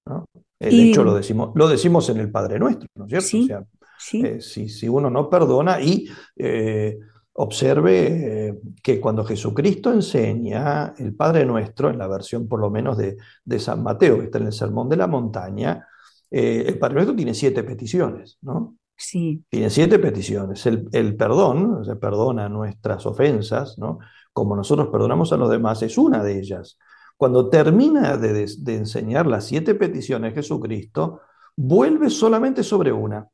[0.06, 0.26] ¿no?
[0.60, 3.38] De Y hecho, lo decimos, lo decimos en el Padre Nuestro, ¿no es cierto?
[3.38, 3.63] O sí, sea,
[3.98, 6.98] sí, eh, si, si uno no perdona y eh,
[7.34, 12.98] observe eh, que cuando Jesucristo enseña el Padre Nuestro, en la versión por lo menos
[12.98, 15.88] de, de San Mateo, que está en el Sermón de la Montaña,
[16.32, 18.76] eh, el Padre Nuestro tiene siete peticiones, ¿no?
[18.98, 20.66] sí, Tiene siete peticiones.
[20.66, 24.00] El, el perdón, se perdona nuestras ofensas, ¿no?
[24.34, 26.78] Como nosotros perdonamos a los demás, es una de ellas.
[27.18, 31.22] Cuando termina de, de- de enseñar las siete peticiones Jesucristo,
[31.56, 33.28] vuelve solamente sobre una.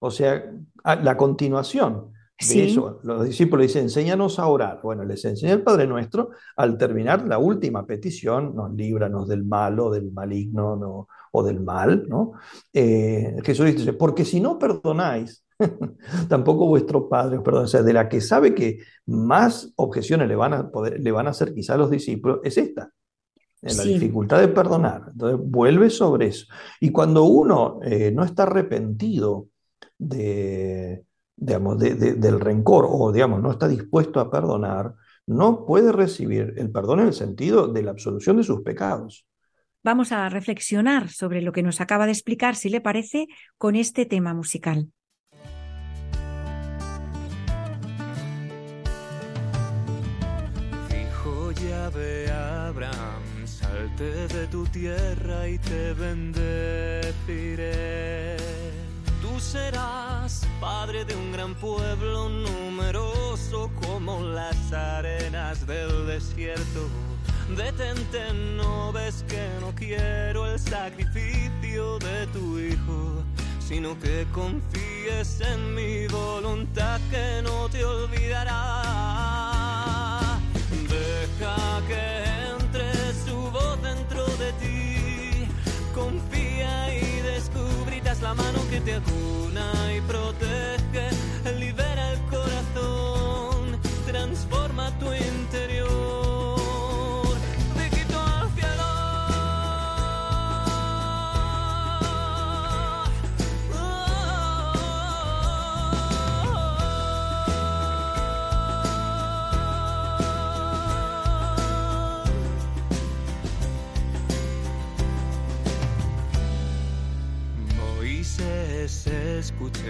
[0.00, 0.42] O sea,
[0.84, 4.80] a- la continuación de sí, eso, los discípulos dicen, enséñanos a orar.
[4.82, 9.90] Bueno, les enseña el Padre Nuestro, al terminar la última petición, nos líbranos del malo,
[9.90, 12.32] del maligno no, o del mal, ¿no?
[12.72, 15.44] Eh, Jesús dice, porque si no perdonáis,
[16.28, 17.64] tampoco vuestro Padre os perdona.
[17.64, 21.26] O sea, de la que sabe que más objeciones le van a poder, le van
[21.26, 22.90] a hacer quizá a los discípulos, es esta
[23.62, 25.04] en la sí, dificultad de perdonar.
[25.12, 26.46] Entonces vuelve sobre eso.
[26.80, 29.48] Y cuando uno eh, no está arrepentido
[29.98, 31.04] de,
[31.36, 34.94] digamos, de- de- del rencor o digamos, no está dispuesto a perdonar,
[35.26, 39.26] no puede recibir el perdón en el sentido de la absolución de sus pecados.
[39.82, 43.26] Vamos a reflexionar sobre lo que nos acaba de explicar, si le parece,
[43.58, 44.88] con este tema musical.
[51.68, 56.36] Yahvé a Abraham, salte de tu tierra y te bendeciré.
[59.20, 67.09] Tú serás padre de un gran pueblo numeroso como las arenas del desierto.
[67.56, 73.24] Detente, no ves que no quiero el sacrificio de tu hijo,
[73.58, 78.82] sino que confíes en mi voluntad que no te olvidará.
[80.88, 82.24] Deja que
[82.60, 82.92] entre
[83.24, 85.48] su voz dentro de ti.
[85.92, 91.10] Confía y descubrirás la mano que te acuna y protege.
[91.58, 95.79] Libera el corazón, transforma tu interior.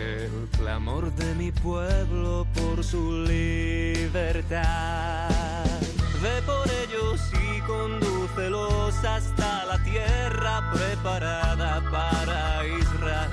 [0.00, 4.60] El clamor de mi pueblo por su libertad.
[6.22, 13.30] Ve por ellos y condúcelos hasta la tierra preparada para Israel.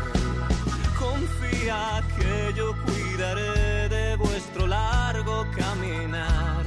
[0.97, 6.65] Confía que yo cuidaré de vuestro largo caminar.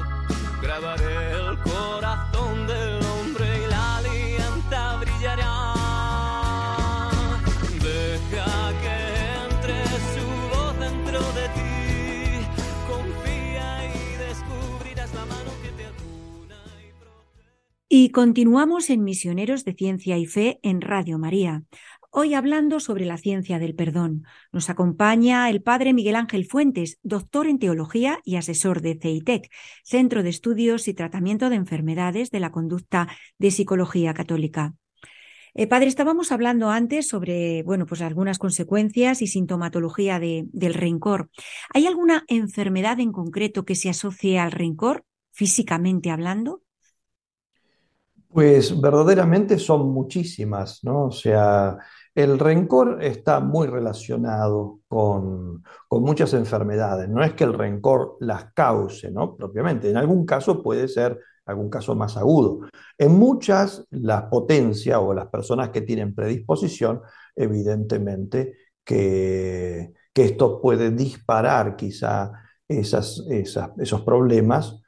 [0.63, 1.59] Grabaré el
[17.93, 21.65] Y continuamos en Misioneros de Ciencia y Fe en Radio María.
[22.13, 24.23] Hoy hablando sobre la ciencia del perdón.
[24.53, 29.51] Nos acompaña el padre Miguel Ángel Fuentes, doctor en teología y asesor de CEITEC,
[29.83, 34.77] Centro de Estudios y Tratamiento de Enfermedades de la Conducta de Psicología Católica.
[35.55, 41.29] Eh, padre, estábamos hablando antes sobre, bueno, pues algunas consecuencias y sintomatología de- del rencor.
[41.75, 46.63] ¿Hay alguna enfermedad en concreto que se asocie al rencor, físicamente hablando?
[48.33, 51.07] Pues verdaderamente son muchísimas, ¿no?
[51.07, 51.77] O sea,
[52.15, 57.09] el rencor está muy relacionado con, con muchas enfermedades.
[57.09, 59.35] No es que el rencor las cause, ¿no?
[59.37, 59.91] Propiamente.
[59.91, 62.61] En algún caso puede ser algún caso más agudo.
[62.97, 67.01] En muchas, la potencia o las personas que tienen predisposición,
[67.35, 72.31] evidentemente que, que esto puede disparar quizá
[72.69, 74.81] esas, esos problemas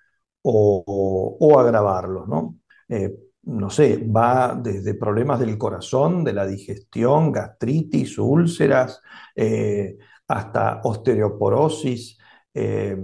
[0.42, 2.58] o, o- o agravarlos, ¿no?
[2.88, 3.12] Eh,
[3.44, 9.00] no sé, va desde problemas del corazón, de la digestión, gastritis, úlceras,
[9.34, 12.18] eh, hasta osteoporosis,
[12.54, 12.96] eh,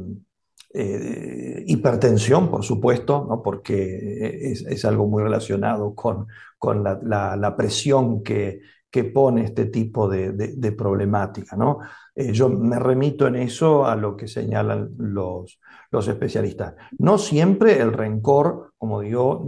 [0.75, 3.43] eh, hipertensión, por supuesto, ¿no?
[3.43, 6.27] porque es, es algo muy relacionado con,
[6.59, 10.33] con la, la- presión que, que pone este tipo de,
[10.73, 11.57] problemática.
[11.57, 11.79] ¿no?
[12.15, 15.59] Yo me remito en eso a lo que señalan los,
[15.91, 16.75] los especialistas.
[16.99, 19.47] No siempre el rencor, como digo,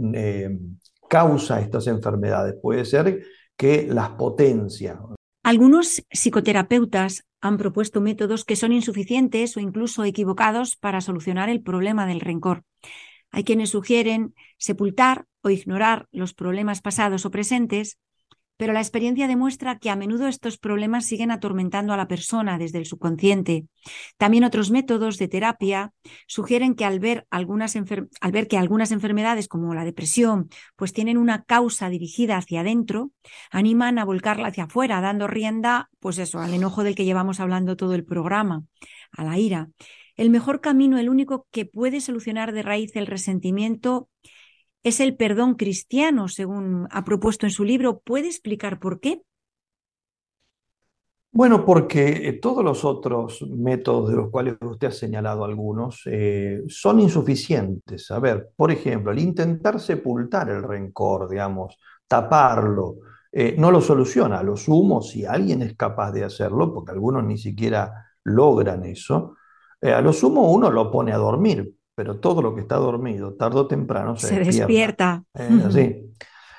[1.11, 2.55] causa estas enfermedades.
[2.61, 3.21] Puede ser
[3.57, 4.97] que las potencia.
[5.43, 12.05] Algunos psicoterapeutas han propuesto métodos que son insuficientes o incluso equivocados para solucionar el problema
[12.05, 12.63] del rencor.
[13.29, 17.97] Hay quienes sugieren sepultar o ignorar los problemas pasados o presentes
[18.61, 22.77] pero la experiencia demuestra que a menudo estos problemas siguen atormentando a la persona desde
[22.77, 23.65] el subconsciente.
[24.17, 25.93] También otros métodos de terapia
[26.27, 27.25] sugieren que al ver,
[28.47, 33.09] que algunas enfermedades como la depresión pues tienen una causa dirigida hacia adentro,
[33.49, 37.75] animan a volcarla hacia afuera, dando rienda pues eso, al enojo del que llevamos hablando
[37.75, 38.63] todo el programa,
[39.11, 39.69] a la ira.
[40.15, 44.07] El mejor camino, el único que puede solucionar de raíz el resentimiento,
[44.83, 47.99] es el perdón cristiano, según ha propuesto en su libro.
[47.99, 49.21] ¿Puede explicar por qué?
[51.33, 56.61] Bueno, porque eh, todos los otros métodos de los cuales usted ha señalado algunos eh,
[56.67, 58.11] son insuficientes.
[58.11, 62.97] A ver, por ejemplo, el intentar sepultar el rencor, digamos, taparlo,
[63.31, 64.39] eh, no lo soluciona.
[64.39, 69.37] A lo sumo, si alguien es capaz de hacerlo, porque algunos ni siquiera logran eso,
[69.81, 73.59] a lo sumo uno lo pone a dormir, pero todo lo que está dormido, tarde
[73.59, 75.23] o temprano se, despierta.
[75.35, 76.11] Es así.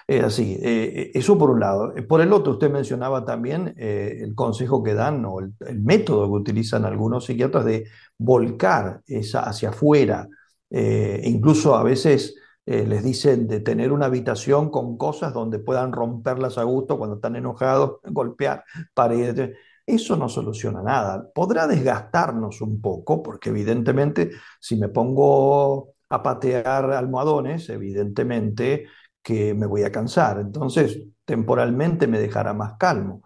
[0.07, 0.57] Es así.
[0.63, 1.93] Eh, eso por un lado.
[2.09, 5.53] Por el otro, usted mencionaba también eh, el consejo que dan o el,
[5.83, 10.29] método que utilizan algunos psiquiatras de volcar esa hacia afuera.
[10.71, 16.57] Eh, incluso a veces les dicen de tener una habitación con cosas donde puedan romperlas
[16.57, 18.63] a gusto cuando están enojados, golpear
[18.95, 19.57] paredes.
[19.85, 21.31] Eso no soluciona nada.
[21.35, 28.87] Podrá desgastarnos un poco, porque evidentemente si me pongo a patear almohadones, evidentemente
[29.23, 30.39] que me voy a cansar.
[30.41, 33.23] Entonces, temporalmente me dejará más calmo.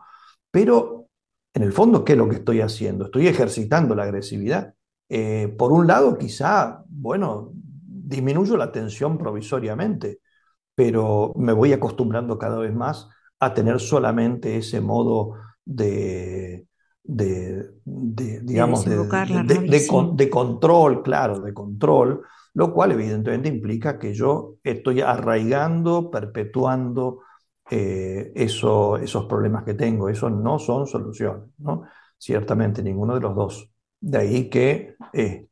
[0.51, 1.09] Pero,
[1.55, 3.07] en el fondo, ¿qué es lo que estoy haciendo?
[3.07, 4.75] Estoy ejercitando la agresividad.
[5.09, 10.21] Eh, por un lado, quizá, bueno, disminuyo la tensión provisoriamente,
[10.75, 13.09] pero me voy acostumbrando cada vez más
[13.41, 15.35] a tener solamente ese modo
[15.67, 16.67] de,
[18.43, 22.23] digamos, de, control, claro, de control,
[22.55, 27.21] lo cual evidentemente implica que yo estoy arraigando, perpetuando
[27.71, 30.09] eh, eso, esos problemas que tengo.
[30.09, 31.83] Eso no son soluciones, ¿no?
[32.17, 33.71] Ciertamente ninguno de los dos.
[34.01, 35.49] De ahí que eh,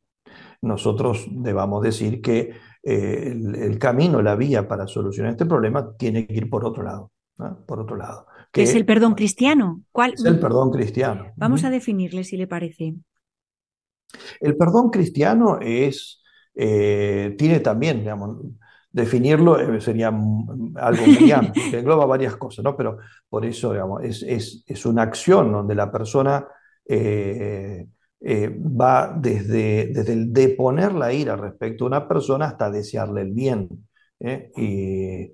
[0.62, 6.34] nosotros debamos decir que eh, el, camino, la vía para solucionar este problema tiene que
[6.34, 7.10] ir por otro lado,
[7.66, 8.26] por otro lado
[8.62, 9.82] es el perdón cristiano.
[9.90, 10.14] ¿Cuál?
[10.14, 11.32] Es el perdón cristiano.
[11.36, 12.94] Vamos a definirle, si le parece.
[14.40, 16.22] El perdón cristiano es,
[16.54, 18.38] eh, tiene también, digamos,
[18.90, 22.76] definirlo eh, sería algo muy amplio, que engloba varias cosas, ¿no?
[22.76, 26.46] Pero por eso, digamos, es, una acción donde la persona
[26.86, 27.86] eh,
[28.20, 33.68] va desde, desde el deponer la ira respecto a una persona hasta desearle el bien.
[34.56, 35.32] Y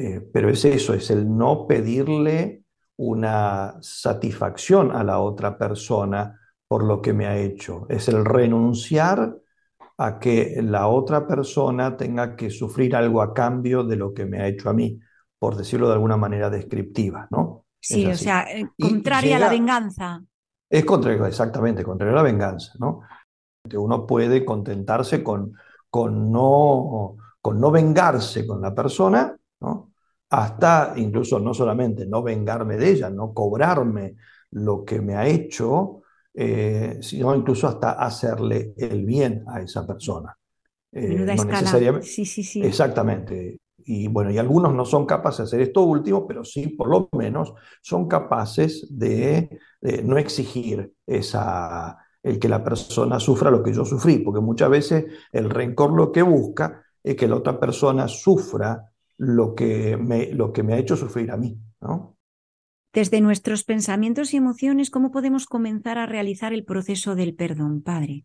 [0.00, 2.62] eh, pero es eso, es el no pedirle
[2.98, 7.84] una satisfacción a la otra persona por lo que me ha hecho.
[7.88, 9.36] Es el renunciar
[9.96, 14.40] a que la otra persona tenga que sufrir algo a cambio de lo que me
[14.40, 15.00] ha hecho a mí,
[15.36, 17.64] por decirlo de alguna manera descriptiva, ¿no?
[17.80, 20.22] Sí, o sea, eh, contraria a la venganza.
[20.70, 23.00] Es contrario, exactamente, contrario a la venganza, ¿no?
[23.74, 25.54] Uno puede contentarse con,
[25.90, 29.87] con, no, con no vengarse con la persona, ¿no?
[30.30, 34.16] Hasta incluso no solamente no vengarme de ella, no cobrarme
[34.52, 36.02] lo que me ha hecho,
[36.34, 40.36] eh, sino incluso hasta hacerle el bien a esa persona.
[40.92, 42.06] Eh, no necesariamente.
[42.06, 42.62] Sí, sí, sí.
[42.62, 43.58] Exactamente.
[43.84, 47.08] Y bueno, y algunos no son capaces de hacer esto último, pero sí, por lo
[47.12, 53.72] menos, son capaces de, de no exigir esa, el que la persona sufra lo que
[53.72, 58.08] yo sufrí, porque muchas veces el rencor lo que busca es que la otra persona
[58.08, 61.58] sufra lo que me, lo que me ha hecho sufrir a mí.
[61.80, 62.16] ¿no?
[62.92, 68.24] Desde nuestros pensamientos y emociones, ¿cómo podemos comenzar a realizar el proceso del perdón, Padre?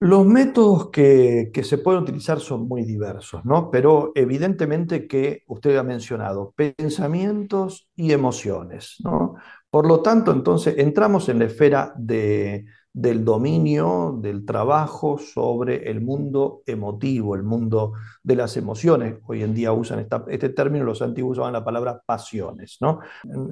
[0.00, 3.70] Los métodos que, que, se pueden utilizar son muy diversos, ¿no?
[3.70, 9.36] Pero evidentemente que usted ha mencionado pensamientos y emociones, ¿no?
[9.70, 16.00] Por lo tanto, entonces entramos en la esfera de, del dominio, del trabajo sobre el
[16.00, 19.16] mundo emotivo, el mundo de las emociones.
[19.26, 22.78] Hoy en día usan este término, los antiguos usaban la palabra pasiones.
[22.80, 23.00] ¿no?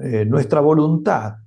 [0.01, 1.39] Eh, nuestra voluntad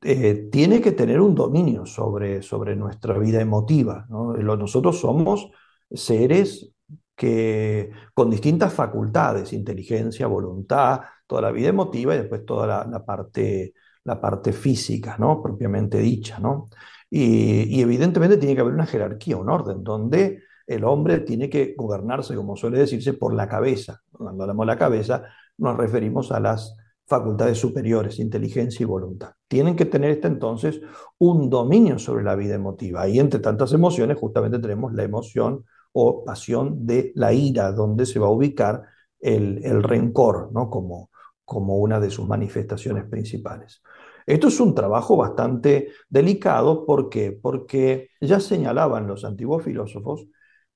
[0.00, 4.06] eh, tiene que tener un dominio sobre, sobre nuestra vida emotiva.
[4.08, 5.50] Nosotros somos
[5.90, 6.72] seres
[7.14, 13.04] que, con distintas facultades, inteligencia, voluntad, toda la vida emotiva y después toda la, la
[13.04, 13.74] parte,
[14.04, 15.42] la parte física, ¿no?
[15.42, 16.66] Propiamente dicha, ¿no?
[17.10, 22.34] Y, evidentemente tiene que haber una jerarquía, un orden, donde el hombre tiene que gobernarse,
[22.34, 24.00] como suele decirse, por la cabeza.
[24.10, 25.24] Cuando hablamos de la cabeza,
[25.58, 26.74] nos referimos a las
[27.06, 29.32] facultades superiores, inteligencia y voluntad.
[29.46, 30.80] Tienen que tener este, entonces
[31.18, 33.06] un dominio sobre la vida emotiva.
[33.08, 38.18] Y entre tantas emociones, justamente tenemos la emoción o pasión de la ira, donde se
[38.18, 38.84] va a ubicar
[39.20, 40.70] el, el rencor, ¿no?
[40.70, 41.10] Como,
[41.44, 43.82] como una de sus manifestaciones principales.
[44.26, 47.32] Esto es un trabajo bastante delicado, ¿por qué?
[47.32, 50.26] Porque ya señalaban los antiguos filósofos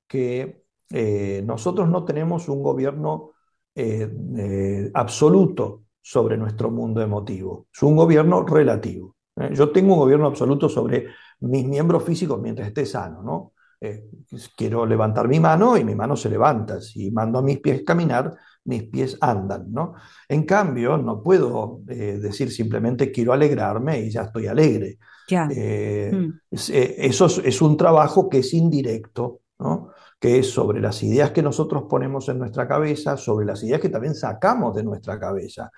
[0.07, 3.33] que eh, nosotros no tenemos un gobierno
[3.75, 9.17] eh, eh, absoluto sobre nuestro mundo emotivo, es un gobierno relativo.
[9.53, 11.09] Yo tengo un gobierno absoluto sobre
[11.41, 13.53] mis miembros físicos mientras esté sano, ¿no?
[14.57, 16.81] quiero levantar mi mano y mi mano se levanta.
[16.81, 18.35] Si mando a mis pies caminar,
[18.67, 19.95] mis pies andan, ¿no?
[20.29, 24.99] En cambio, no puedo decir simplemente quiero alegrarme y ya estoy alegre.
[25.29, 25.47] Ya.
[25.47, 26.41] Mm.
[26.51, 29.91] eso es, es, un trabajo que es indirecto, ¿no?
[30.19, 33.89] que es sobre las ideas que nosotros ponemos en nuestra cabeza, sobre las ideas que
[33.89, 35.71] también sacamos de nuestra cabeza.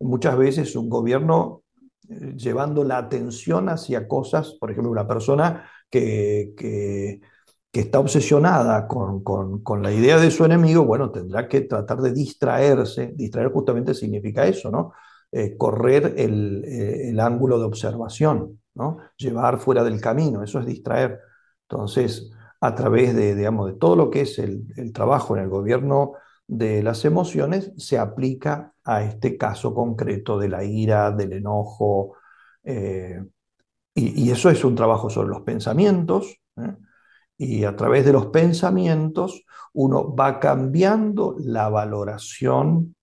[0.00, 1.62] Muchas veces un gobierno
[2.08, 7.20] eh, llevando la atención hacia cosas, por ejemplo, una persona que, que,
[7.80, 13.12] está obsesionada con, con, la idea de su enemigo, bueno, tendrá que tratar de distraerse.
[13.14, 14.92] Distraer justamente significa eso, ¿no?
[15.30, 18.98] Eh, correr el, eh, el, ángulo de observación, ¿no?
[19.16, 21.20] Llevar fuera del camino, eso es distraer.
[21.68, 26.14] Entonces, a través de, digamos, de todo lo que es el, trabajo en el gobierno
[26.46, 32.14] de las emociones, se aplica a este caso concreto de la ira, del enojo,
[32.64, 33.22] eh,
[33.94, 36.40] y, eso es un trabajo sobre los pensamientos.
[37.38, 42.96] Y a través de los pensamientos uno va cambiando la valoración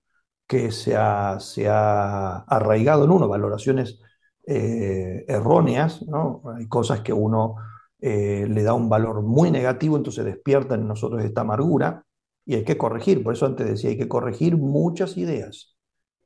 [0.46, 4.00] que se ha, se ha arraigado en uno, valoraciones
[4.46, 6.44] eh, erróneas, ¿no?
[6.56, 7.56] Hay cosas que uno
[8.00, 12.06] eh, le da un valor muy negativo, entonces despierta en nosotros esta amargura
[12.46, 13.24] y hay que corregir.
[13.24, 15.76] Por eso antes decía, hay que corregir muchas ideas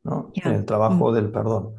[0.03, 1.15] en el trabajo mm.
[1.15, 1.75] del perdón.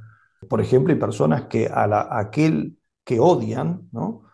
[0.48, 4.29] Por ejemplo, hay personas que a, aquel que odian, ¿no?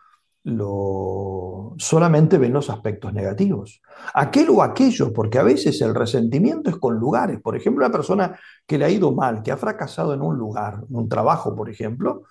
[0.49, 3.83] Lo, solamente ven los aspectos negativos.
[4.15, 7.41] Aquel o aquello, porque a veces el resentimiento es con lugares.
[7.41, 10.85] Por ejemplo, una persona que le ha ido mal, que ha fracasado en un lugar,
[10.89, 12.23] en un trabajo, por ejemplo,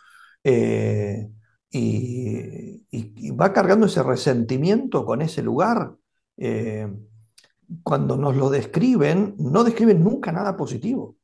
[0.45, 1.29] eh,
[1.69, 5.93] y, va cargando ese resentimiento con ese lugar.
[6.37, 6.87] Eh,
[7.83, 11.17] cuando nos lo describen, no describen nunca nada positivo.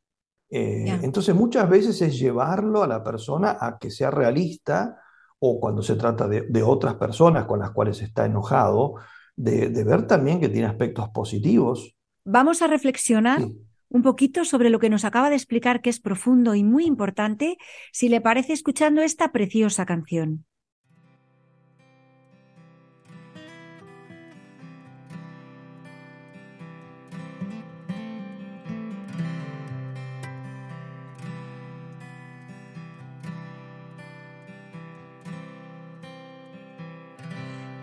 [0.50, 4.98] Eh, entonces muchas veces es llevarlo a la persona a que sea realista
[5.44, 8.94] o cuando se trata de, otras personas con las cuales está enojado,
[9.36, 11.96] de, ver también que tiene aspectos positivos.
[12.24, 13.42] Vamos a reflexionar
[13.90, 17.58] un poquito sobre lo que nos acaba de explicar, que es profundo y muy importante,
[17.92, 20.46] si le parece escuchando esta preciosa canción.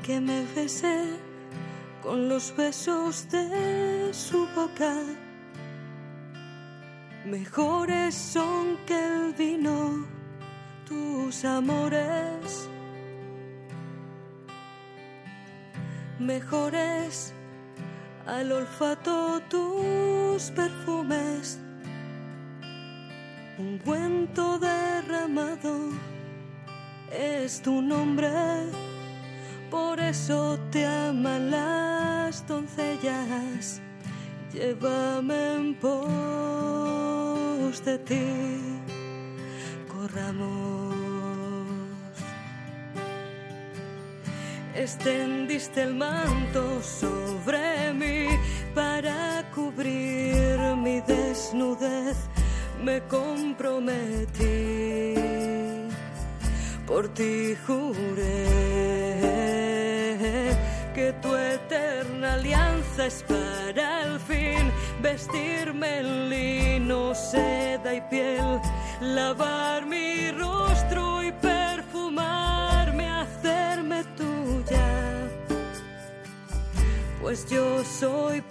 [0.08, 1.18] Que me besé
[2.02, 4.94] con los besos de su boca
[7.26, 10.06] Mejores son que el vino
[10.86, 12.70] tus amores.
[16.18, 17.34] Mejores
[18.26, 21.60] al olfato tus perfumes.
[23.58, 25.90] Un cuento derramado
[27.12, 28.30] es tu nombre.
[29.70, 33.80] Por eso te aman las doncellas.
[34.52, 35.98] Llévame en pos
[37.84, 38.80] de ti,
[39.86, 40.96] corramos.
[44.74, 48.26] Extendiste el manto sobre mí
[48.74, 52.16] para cubrir mi desnudez,
[52.82, 54.44] me comprometí,
[56.86, 58.57] por ti juré
[63.26, 68.60] para el fin vestirme en lino, seda y piel,
[69.00, 75.28] lavar mi rostro y perfumarme, hacerme tuya,
[77.22, 78.42] pues yo soy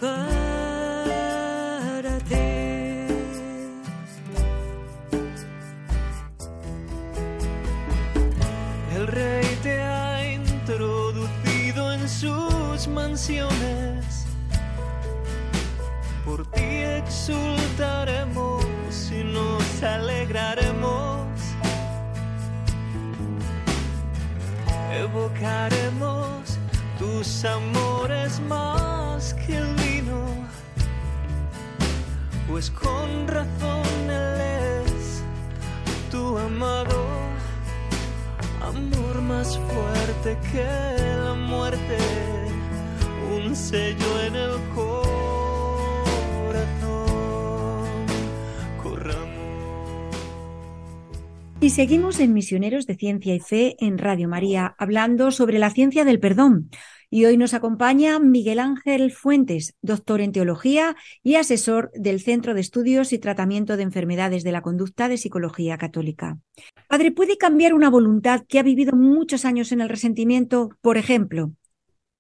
[51.77, 56.19] seguimos en Misioneros de Ciencia y Fe en Radio María, hablando sobre la ciencia del
[56.19, 56.71] perdón.
[57.11, 62.61] Y hoy nos acompaña Miguel Ángel Fuentes, doctor en teología y asesor del Centro de
[62.61, 66.39] Estudios y Tratamiento de Enfermedades de la Conducta de Psicología Católica.
[66.87, 70.69] Padre, ¿puede cambiar una voluntad que ha vivido muchos años en el resentimiento?
[70.81, 71.51] Por ejemplo,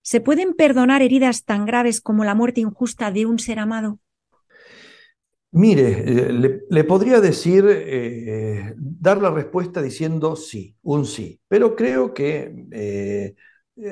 [0.03, 3.97] ¿se pueden perdonar heridas tan graves como la muerte injusta de un ser amado?
[5.51, 12.13] Mire, eh, le, podría decir, eh, dar la respuesta diciendo sí, un sí, pero creo
[12.13, 13.35] que eh,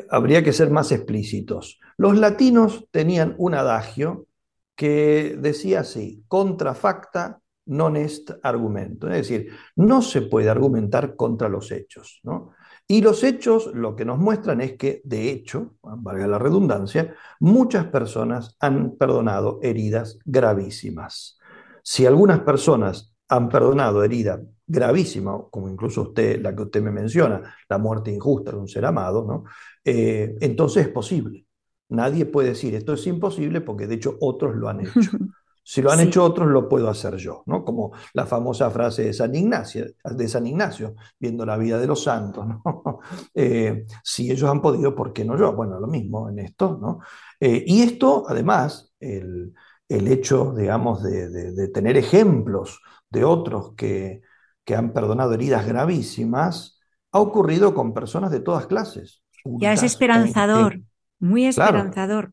[0.10, 1.80] habría que ser más explícitos.
[1.98, 4.28] Los latinos tenían un adagio
[4.76, 11.50] que decía así, contra facta non est argumento, es decir, no se puede argumentar contra
[11.50, 12.52] los hechos, ¿no?
[12.88, 17.88] Y los hechos lo que nos muestran es que, de hecho, valga la redundancia, muchas
[17.88, 21.40] personas han perdonado heridas gravísimas.
[21.88, 27.56] Si algunas personas han perdonado herida gravísima, como incluso usted, la que usted me menciona,
[27.70, 29.44] la muerte injusta de un ser amado, ¿no?
[29.84, 31.46] Eh, entonces es posible.
[31.90, 34.94] Nadie puede decir esto es imposible porque de hecho otros lo han hecho.
[35.68, 37.66] Si lo han hecho otros, lo puedo hacer yo, ¿no?
[37.66, 42.04] Como la famosa frase de San Ignacio, de San Ignacio viendo la vida de los
[42.04, 42.62] santos, ¿no?
[43.34, 45.54] Eh, si ellos han podido, ¿por qué no yo?
[45.54, 47.00] Bueno, lo mismo en esto, ¿no?
[47.40, 49.56] Eh, y esto, además, el,
[49.90, 54.22] el hecho, digamos, de, tener ejemplos de otros que,
[54.64, 56.80] que, han perdonado heridas gravísimas,
[57.12, 59.24] ha ocurrido con personas de todas clases.
[59.44, 60.82] ya es esperanzador,
[61.20, 62.32] muy esperanzador.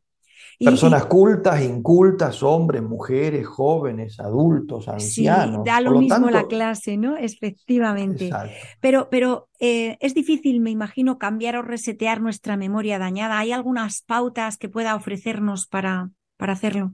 [0.58, 5.62] Personas cultas, incultas, hombres, mujeres, jóvenes, adultos, ancianos.
[5.64, 7.16] Sí, da lo, mismo la clase, ¿no?
[7.16, 8.30] Efectivamente.
[8.80, 13.38] Pero, pero eh, es difícil, me imagino, cambiar o resetear nuestra memoria dañada.
[13.38, 16.92] ¿Hay algunas pautas que pueda ofrecernos para, para hacerlo?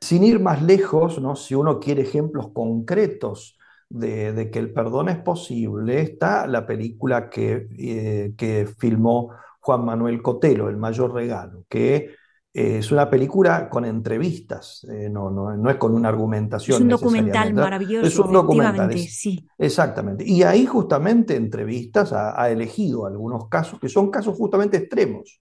[0.00, 1.36] Sin ir más lejos, ¿no?
[1.36, 7.68] si uno quiere ejemplos concretos de, que el perdón es posible, está la película que,
[7.78, 9.30] eh, que filmó
[9.60, 12.14] Juan Manuel Cotelo, El Mayor Regalo, que
[12.52, 16.76] eh, es una película con entrevistas, eh, no, no, es con una argumentación.
[16.76, 18.06] Es un documental maravilloso.
[18.06, 19.46] Es un documental, sí.
[19.56, 20.24] Exactamente.
[20.26, 25.40] Y ahí justamente entrevistas ha, elegido algunos casos que son casos justamente extremos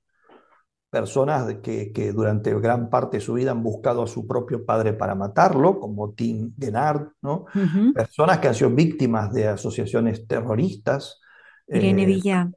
[0.89, 4.93] personas que, que, durante gran parte de su vida han buscado a su propio padre
[4.93, 7.45] para matarlo, como Tim Gennard, ¿no?
[7.93, 11.19] Personas que han sido víctimas de asociaciones terroristas.
[11.67, 12.51] Irene eh, Villa.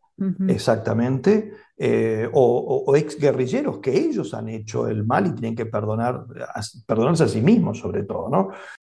[0.49, 1.53] Exactamente.
[1.76, 6.24] Eh, o, o, ex guerrilleros que ellos han hecho el mal y tienen que perdonar,
[6.87, 8.51] perdonarse a sí mismos, sobre todo, ¿no?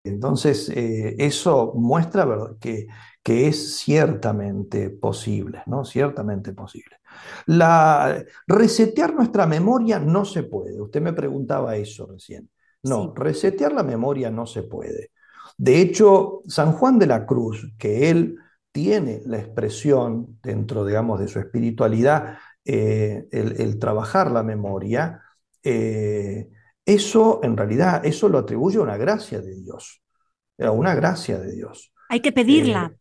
[0.05, 2.29] Entonces, eh, eso muestra
[2.61, 2.87] que,
[3.23, 5.85] que es ciertamente posible, ¿no?
[5.85, 6.97] Ciertamente posible.
[7.47, 10.81] La, resetear nuestra memoria no se puede.
[10.81, 12.51] Usted me preguntaba eso recién.
[12.83, 15.11] No, resetear la memoria no se puede.
[15.57, 18.37] De hecho, San Juan de la Cruz, que él
[18.73, 25.23] tiene la expresión dentro, digamos, de su espiritualidad, eh, el, trabajar la memoria,
[25.63, 26.51] eh,
[26.85, 30.03] eso en realidad, eso lo atribuye a una gracia de Dios,
[30.59, 31.93] a una gracia de Dios.
[32.09, 32.91] Hay que pedirla.
[32.93, 32.99] Eh,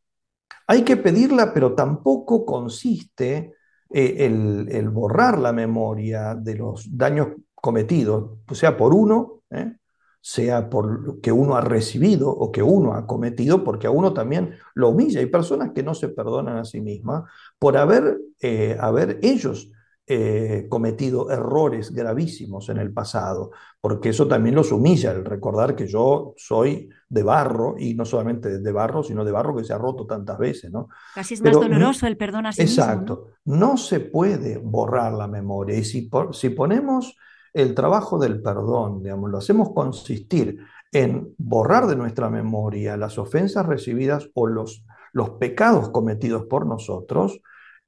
[0.68, 3.53] hay que pedirla, pero tampoco consiste
[3.94, 9.76] eh, el, borrar la memoria de los daños cometidos, sea por uno, ¿eh?
[10.20, 14.56] sea por que uno ha recibido o que uno ha cometido, porque a uno también
[14.74, 15.20] lo humilla.
[15.20, 17.24] Hay personas que no se perdonan a sí mismas
[17.60, 19.70] por haber, eh, haber ellos
[20.06, 25.88] eh, cometido errores gravísimos en el pasado, porque eso también los humilla, el recordar que
[25.88, 29.78] yo soy de barro, y no solamente de barro, sino de barro que se ha
[29.78, 30.90] roto tantas veces, ¿no?
[31.16, 33.30] Casi es más doloroso el perdón a sí Exacto.
[33.46, 33.78] ¿no?
[33.78, 37.16] se puede borrar la memoria, y si, si ponemos
[37.54, 40.60] el trabajo del perdón, digamos, lo hacemos consistir
[40.92, 47.40] en borrar de nuestra memoria las ofensas recibidas o los, los pecados cometidos por nosotros,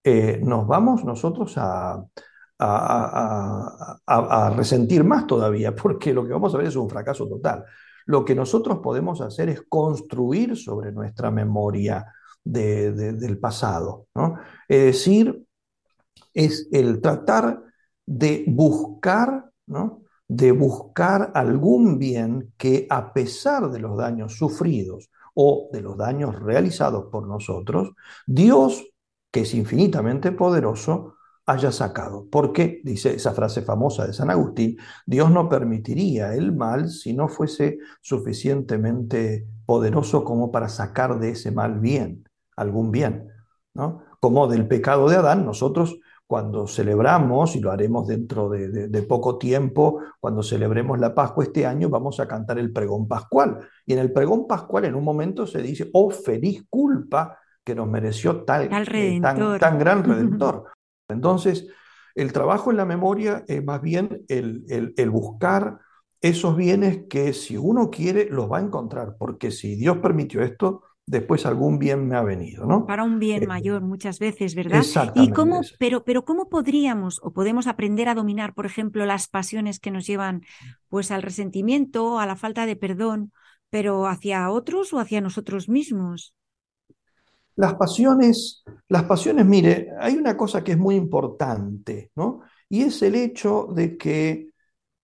[0.08, 2.06] eh, nos vamos nosotros a,
[2.60, 7.66] a, resentir más todavía, porque lo que vamos a ver es un fracaso total.
[8.06, 12.06] Lo que nosotros podemos hacer es construir sobre nuestra memoria
[12.44, 14.06] del pasado.
[14.14, 14.38] ¿no?
[14.68, 15.44] Es decir,
[16.32, 17.64] es el tratar
[18.06, 20.04] de buscar, ¿no?
[20.28, 26.40] de buscar algún bien que a pesar de los daños sufridos o de los daños
[26.40, 27.94] realizados por nosotros,
[28.28, 28.86] Dios,
[29.36, 31.16] que es infinitamente poderoso,
[31.46, 32.26] haya sacado.
[32.32, 37.28] Porque, dice esa frase famosa de San Agustín, Dios no permitiría el mal si no
[37.28, 42.24] fuese suficientemente poderoso como para sacar de ese mal bien,
[42.56, 43.28] algún bien.
[43.74, 44.04] ¿no?
[44.22, 50.00] Como del pecado de Adán, nosotros cuando celebramos, y lo haremos dentro de, poco tiempo,
[50.22, 53.60] cuando celebremos la Pascua este año, vamos a cantar el pregón pascual.
[53.86, 57.88] Y en el pregón pascual en un momento se dice, oh feliz culpa que nos
[57.88, 60.72] mereció tal, eh, tan, tan, gran redentor.
[61.10, 61.68] Entonces,
[62.14, 65.80] el trabajo en la memoria es más bien el, el buscar
[66.22, 70.84] esos bienes que si uno quiere los va a encontrar, porque si Dios permitió esto,
[71.08, 72.86] después algún bien me ha venido, ¿no?
[72.86, 74.84] Para un bien Eh, mayor muchas veces, ¿verdad?
[75.16, 79.80] ¿Y cómo, pero, pero cómo podríamos o podemos aprender a dominar, por ejemplo, las pasiones
[79.80, 80.42] que nos llevan
[80.90, 83.32] pues al resentimiento, a la falta de perdón,
[83.70, 86.34] pero hacia otros o hacia nosotros mismos?
[87.56, 92.42] Las pasiones, las pasiones, mire, hay una cosa que es muy importante, ¿no?
[92.68, 94.50] Y es el hecho de que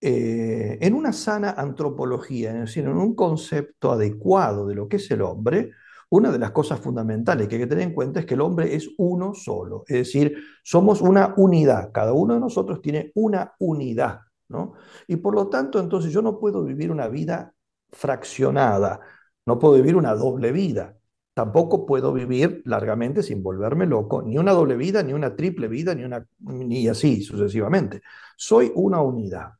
[0.02, 5.12] eh, en una sana antropología, es decir, en un concepto adecuado de lo que es
[5.12, 5.72] el hombre,
[6.10, 8.76] una de las cosas fundamentales que hay que tener en cuenta es que el hombre
[8.76, 14.20] es uno solo, es decir, somos una unidad, cada uno de nosotros tiene una unidad,
[14.50, 14.74] ¿no?
[15.08, 17.54] Y por lo tanto, entonces yo no puedo vivir una vida
[17.92, 19.00] fraccionada,
[19.46, 20.98] no puedo vivir una doble vida.
[21.44, 25.96] Tampoco puedo vivir largamente sin volverme loco, ni una doble vida, ni una triple vida,
[25.96, 28.02] ni una, ni así sucesivamente.
[28.38, 29.54] Soy una unidad.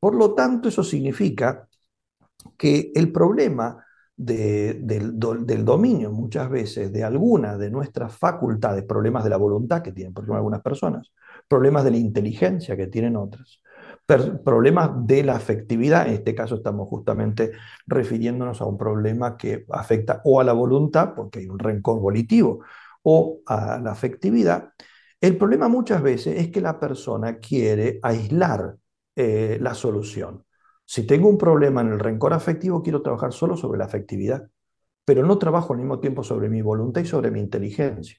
[0.00, 1.68] Por lo tanto, eso significa
[2.56, 3.84] que el problema
[4.16, 9.82] de- del, del dominio muchas veces de alguna de nuestras facultades, problemas de la voluntad
[9.82, 11.12] que tienen, por ejemplo, algunas personas,
[11.48, 13.60] problemas de la inteligencia que tienen otras,
[14.06, 17.52] problemas de la afectividad, en este caso estamos justamente
[17.86, 22.60] refiriéndonos a un problema que afecta o a la voluntad, porque hay un rencor volitivo,
[23.02, 24.72] o a la afectividad.
[25.20, 28.76] El problema muchas veces es que la persona quiere aislar
[29.16, 30.44] eh, la solución.
[30.84, 34.48] Si tengo un problema en el rencor afectivo, quiero trabajar solo sobre la afectividad,
[35.04, 38.18] pero no trabajo al mismo tiempo sobre mi voluntad y sobre mi inteligencia.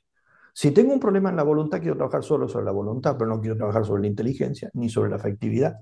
[0.60, 3.40] Si tengo un problema en la voluntad, quiero trabajar solo sobre la voluntad, pero no
[3.40, 5.82] quiero trabajar sobre la inteligencia ni sobre la afectividad.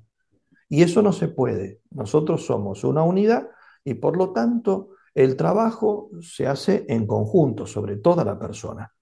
[0.68, 1.80] Y eso no se puede.
[1.92, 3.48] Nosotros somos una unidad
[3.86, 8.94] y por lo tanto el trabajo se hace en conjunto sobre toda la persona.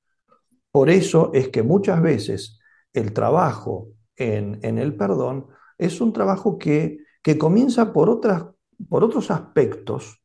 [0.69, 2.59] Por eso es que muchas veces
[2.93, 5.47] el trabajo en, el perdón
[5.79, 8.45] es un trabajo que, que comienza por otras,
[8.87, 10.22] por otros aspectos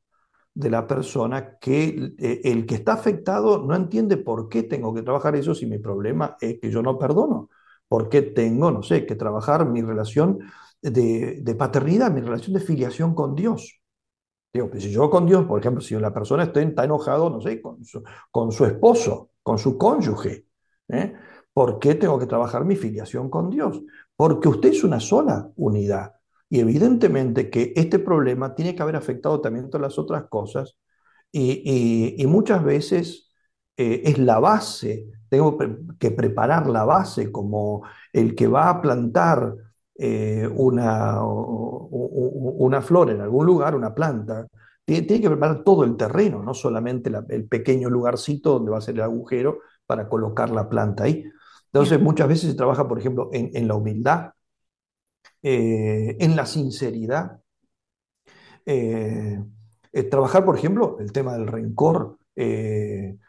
[0.59, 5.03] de la persona que eh, el que está afectado no entiende por qué tengo que
[5.03, 7.49] trabajar eso si mi problema es que yo no perdono.
[7.87, 10.41] ¿Por qué tengo, no sé, que trabajar mi relación
[10.83, 13.81] de, de paternidad, mi relación de filiación con Dios?
[14.53, 17.41] Digo, pues si yo con Dios, por ejemplo, si la persona está, está enojado, no
[17.41, 20.47] sé, con su, con su esposo, con su cónyuge,
[20.89, 21.15] ¿eh?
[21.53, 23.81] ¿Por qué tengo que trabajar mi filiación con Dios?
[24.17, 26.18] Porque usted es una sola unidad.
[26.51, 30.77] Y evidentemente que este problema tiene que haber afectado también todas las otras cosas
[31.33, 33.31] y, y- y muchas veces
[33.77, 35.59] eh, es la base, tengo
[35.99, 37.83] que preparar la base como
[38.13, 39.55] el que va a plantar
[39.99, 44.47] eh, una, una flor en algún lugar, una planta,
[44.85, 48.81] tiene, que preparar todo el terreno, no solamente la- el pequeño lugarcito donde va a
[48.81, 51.25] ser el agujero para colocar la planta ahí.
[51.67, 54.31] Entonces, muchas veces se trabaja, por ejemplo, en, en la humildad,
[55.43, 57.41] eh, en la sinceridad.
[58.67, 59.43] Eh,
[59.93, 62.19] eh, trabajar, por ejemplo, el tema del rencor.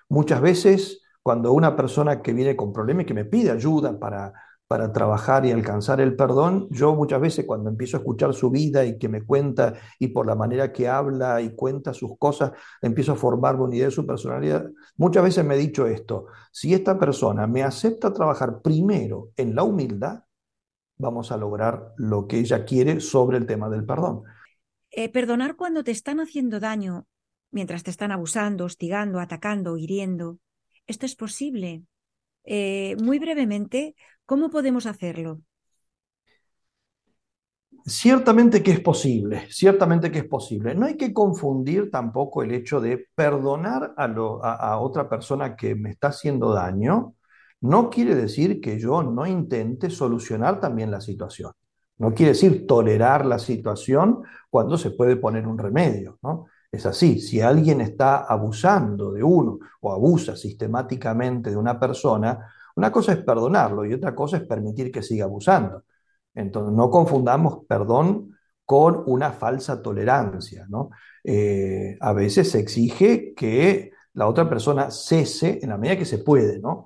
[0.10, 4.34] Muchas veces, cuando una persona que viene con problemas y que me pide ayuda para,
[4.70, 8.86] para trabajar y alcanzar el perdón, yo muchas veces cuando empiezo a escuchar su vida
[8.86, 13.14] y que me cuenta y por la manera que habla y cuenta sus cosas, empiezo
[13.14, 14.70] a formarme una idea de su personalidad.
[14.96, 19.64] Muchas veces me he dicho esto, si esta persona me acepta trabajar primero en la
[19.64, 20.20] humildad,
[21.00, 24.24] vamos a lograr lo que ella quiere sobre el tema del perdón.
[24.92, 27.08] Eh, perdonar cuando te están haciendo daño,
[27.52, 30.40] mientras te están abusando, hostigando, atacando, hiriendo.
[30.88, 31.84] ¿Esto es posible?
[32.46, 33.96] Eh, muy brevemente,
[34.26, 35.42] ¿cómo podemos hacerlo?
[37.86, 40.76] Ciertamente que es posible, ciertamente que es posible.
[40.76, 45.56] No hay que confundir tampoco el hecho de perdonar a, lo- a- a otra persona
[45.56, 47.16] que me está haciendo daño.
[47.62, 51.52] No quiere decir que yo no intente solucionar también la situación.
[51.98, 56.46] No quiere decir tolerar la situación cuando se puede poner un remedio, ¿no?
[56.72, 62.92] Es así, si alguien está abusando de uno o abusa sistemáticamente de una persona, una
[62.92, 65.84] cosa es perdonarlo y otra cosa es permitir que siga abusando.
[66.34, 70.66] Entonces, no confundamos perdón con una falsa tolerancia.
[70.70, 70.92] ¿no?
[71.24, 76.20] Eh, a veces se exige que la otra persona cese en la medida que se
[76.20, 76.86] puede, ¿no?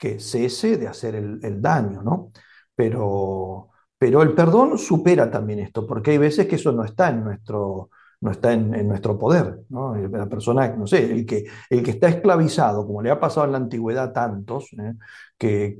[0.00, 2.32] Que cese de hacer el, daño, ¿no?
[2.74, 7.22] Pero, pero el perdón supera también esto, porque hay veces que eso no está en
[7.24, 7.90] nuestro,
[8.20, 9.60] no está en, nuestro poder.
[9.68, 13.52] La persona, no sé, el que, el que está esclavizado, como le ha pasado en
[13.52, 14.94] la antigüedad a tantos, ¿eh?
[15.38, 15.76] que,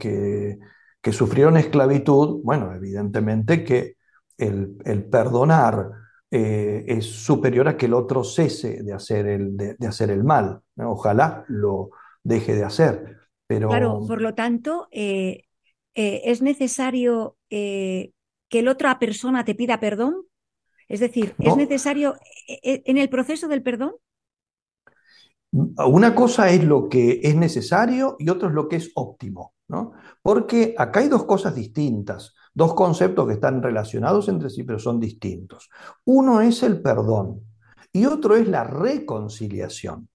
[1.02, 3.96] que, sufrieron esclavitud, bueno, evidentemente que
[4.38, 5.90] el, el perdonar
[6.30, 10.60] eh, es superior a que el otro cese de hacer el, de, hacer el mal.
[10.76, 11.90] Ojalá lo
[12.22, 13.19] deje de hacer.
[13.50, 13.68] Pero...
[13.68, 15.42] Claro, por lo tanto, eh,
[15.96, 18.12] eh, es necesario que
[18.62, 20.22] la otra persona te pida perdón.
[20.86, 22.14] Es decir, ¿es necesario
[22.46, 23.94] en el proceso del perdón?
[25.50, 29.94] Una cosa es lo que es necesario y otra es lo que es óptimo, ¿no?
[30.22, 32.36] Porque acá hay dos cosas distintas.
[32.54, 35.70] Dos conceptos que están relacionados entre sí, pero son distintos.
[36.04, 37.40] Uno es el perdón
[37.92, 40.08] y otro es la reconciliación.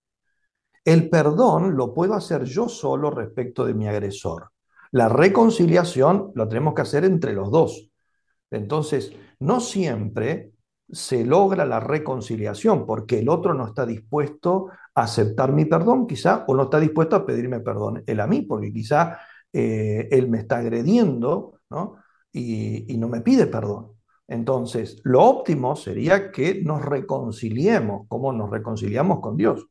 [0.85, 4.51] El perdón lo puedo hacer yo solo respecto de mi agresor.
[4.91, 7.91] La reconciliación lo tenemos que hacer entre los dos.
[8.51, 10.53] Entonces, no siempre
[10.89, 16.45] se logra la reconciliación porque el otro no está dispuesto a aceptar mi perdón, quizá,
[16.47, 19.19] o no está dispuesto a pedirme perdón él a mí, porque quizá
[19.51, 21.97] eh, él me está agrediendo, ¿no?
[22.35, 23.93] y, no me pide perdón.
[24.27, 29.67] Entonces, lo óptimo sería que nos reconciliemos, como nos reconciliamos con Dios.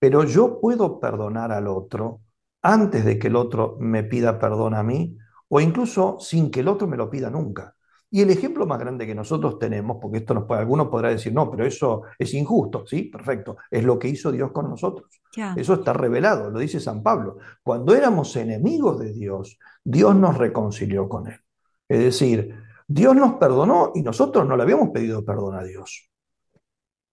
[0.00, 2.22] Pero yo puedo perdonar al otro
[2.62, 5.16] antes de que el otro me pida perdón a mí,
[5.48, 7.76] o incluso sin que el otro me lo pida nunca.
[8.12, 11.32] Y el ejemplo más grande que nosotros tenemos, porque esto nos puede, alguno podrá decir,
[11.32, 15.20] no, pero eso es injusto, sí, perfecto, es lo que hizo Dios con nosotros.
[15.54, 17.36] Eso está revelado, lo dice San Pablo.
[17.62, 21.38] Cuando éramos enemigos de Dios, Dios nos reconcilió con Él.
[21.88, 22.52] Es decir,
[22.88, 26.10] Dios nos perdonó y nosotros no le habíamos pedido perdón a Dios.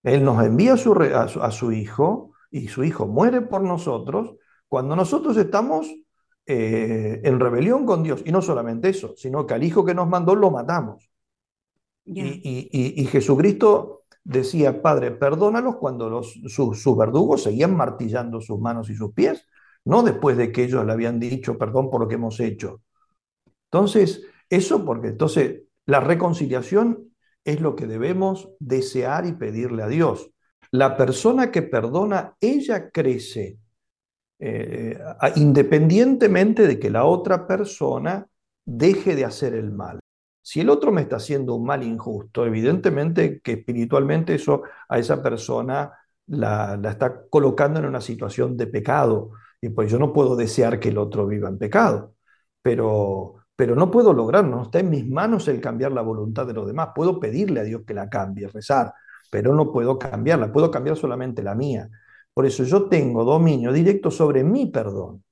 [0.01, 4.35] Él nos envía a su, Hijo y su Hijo muere por nosotros
[4.67, 5.87] cuando nosotros estamos
[6.45, 8.21] eh, en rebelión con Dios.
[8.25, 11.09] Y no solamente eso, sino que al Hijo que nos mandó lo matamos.
[12.05, 19.11] Y, Jesucristo decía, Padre, perdónalos cuando los, sus verdugos seguían martillando sus manos y sus
[19.11, 19.45] pies,
[19.83, 22.81] no después de que ellos le habían dicho perdón por lo que hemos hecho.
[23.69, 30.31] Entonces, eso porque entonces la reconciliación es lo que debemos desear y pedirle a Dios.
[30.72, 33.57] La persona que perdona, ella crece,
[34.39, 34.99] eh,
[35.36, 38.28] independientemente de que la otra persona
[38.65, 39.99] deje de hacer el mal.
[40.41, 45.22] Si el otro me está haciendo un mal injusto, evidentemente que espiritualmente eso a esa
[45.22, 45.91] persona
[46.28, 49.32] la, la está colocando en una situación de pecado.
[49.59, 52.13] Y pues yo no puedo desear que el otro viva en pecado.
[52.61, 56.68] Pero pero no puedo lograrlo, está en mis manos el cambiar la voluntad de los
[56.68, 56.89] demás.
[56.95, 58.93] Puedo pedirle a Dios que la cambie, rezar,
[59.30, 61.89] pero no puedo cambiarla, puedo cambiar solamente la mía.
[62.34, 65.23] Por eso yo tengo dominio directo sobre mi perdón.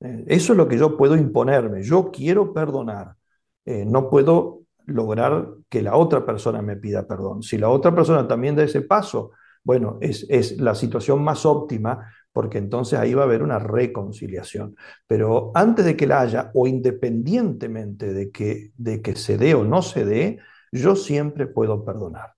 [0.00, 1.82] Eh, eso es lo que yo puedo imponerme.
[1.82, 3.16] Yo quiero perdonar.
[3.64, 7.42] Eh, no puedo lograr que la otra persona me pida perdón.
[7.42, 9.32] Si la otra persona también da ese paso,
[9.62, 14.76] bueno, es, es la situación más óptima porque entonces ahí va a haber una reconciliación.
[15.06, 19.64] Pero antes de que la haya, o independientemente de que, de que se dé o
[19.64, 20.38] no se dé,
[20.72, 22.34] yo siempre puedo perdonar.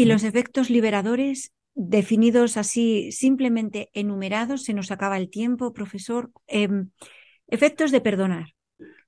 [0.00, 6.30] ¿Y los efectos liberadores definidos así, simplemente enumerados, se nos acaba el tiempo, profesor?
[6.46, 6.88] Em,
[7.48, 8.46] efectos de perdonar.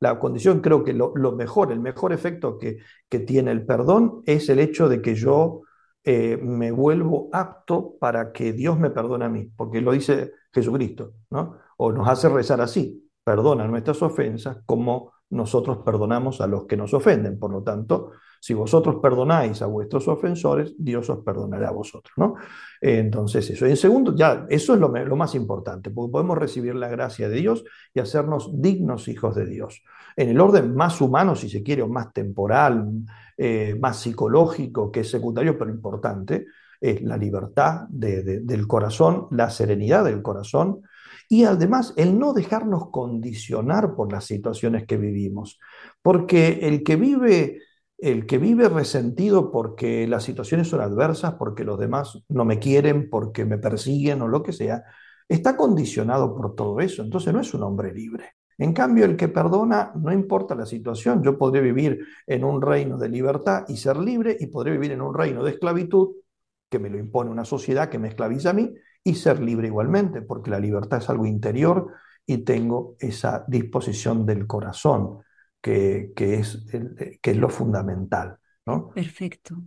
[0.01, 2.76] La condición, creo que lo, mejor, el mejor efecto que,
[3.09, 5.62] que tiene el perdón es el hecho de que yo
[6.05, 11.14] eh, me vuelvo apto para que Dios me perdone a mí, porque lo dice Jesucristo,
[11.30, 11.57] ¿no?
[11.78, 16.93] O nos hace rezar así, perdona nuestras ofensas como nosotros perdonamos a los que nos
[16.93, 17.38] ofenden.
[17.38, 18.11] Por lo tanto,
[18.43, 22.34] si vosotros perdonáis a vuestros ofensores, Dios os perdonará a vosotros, ¿no?
[22.80, 23.68] Entonces, eso.
[23.68, 27.36] Y en segundo, ya, eso es lo, más importante, porque podemos recibir la gracia de
[27.36, 27.62] Dios
[27.95, 29.84] y hacernos dignos hijos de Dios.
[30.16, 32.84] En el orden más humano, si se quiere, o más temporal,
[33.36, 36.47] eh, más psicológico, que es secundario, pero importante,
[36.80, 40.82] es la libertad del corazón, la serenidad del corazón
[41.28, 45.61] y además el no dejarnos condicionar por las situaciones que vivimos.
[46.03, 47.61] Porque el que vive,
[48.03, 53.09] el que vive resentido porque las situaciones son adversas, porque los demás no me quieren,
[53.09, 54.82] porque me persiguen o lo que sea,
[55.28, 57.03] está condicionado por todo eso.
[57.03, 58.32] Entonces no es un hombre libre.
[58.59, 62.98] En cambio, el que perdona, no importa la situación, yo podré vivir en un reino
[62.98, 66.16] de libertad y ser libre y podré vivir en un reino de esclavitud
[66.68, 68.74] que me lo impone una sociedad que me esclaviza a mí
[69.05, 71.88] y ser libre igualmente, porque la libertad es algo interior
[72.26, 75.20] y tengo esa disposición del corazón,
[75.63, 76.67] que, es,
[77.23, 78.37] que es lo fundamental.
[78.67, 78.91] ¿no?
[78.91, 79.63] Perfecto.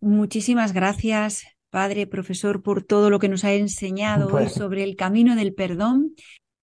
[0.00, 5.36] Muchísimas gracias, Padre, profesor, por todo lo que nos ha enseñado hoy sobre el camino
[5.36, 6.14] del perdón.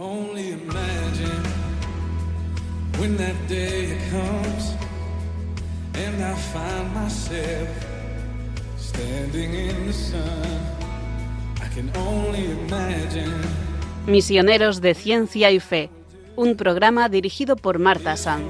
[11.95, 13.68] only imagine
[14.09, 15.91] Misioneros de Ciencia y Fe,
[16.35, 18.43] un programa dirigido por Marta Sanz.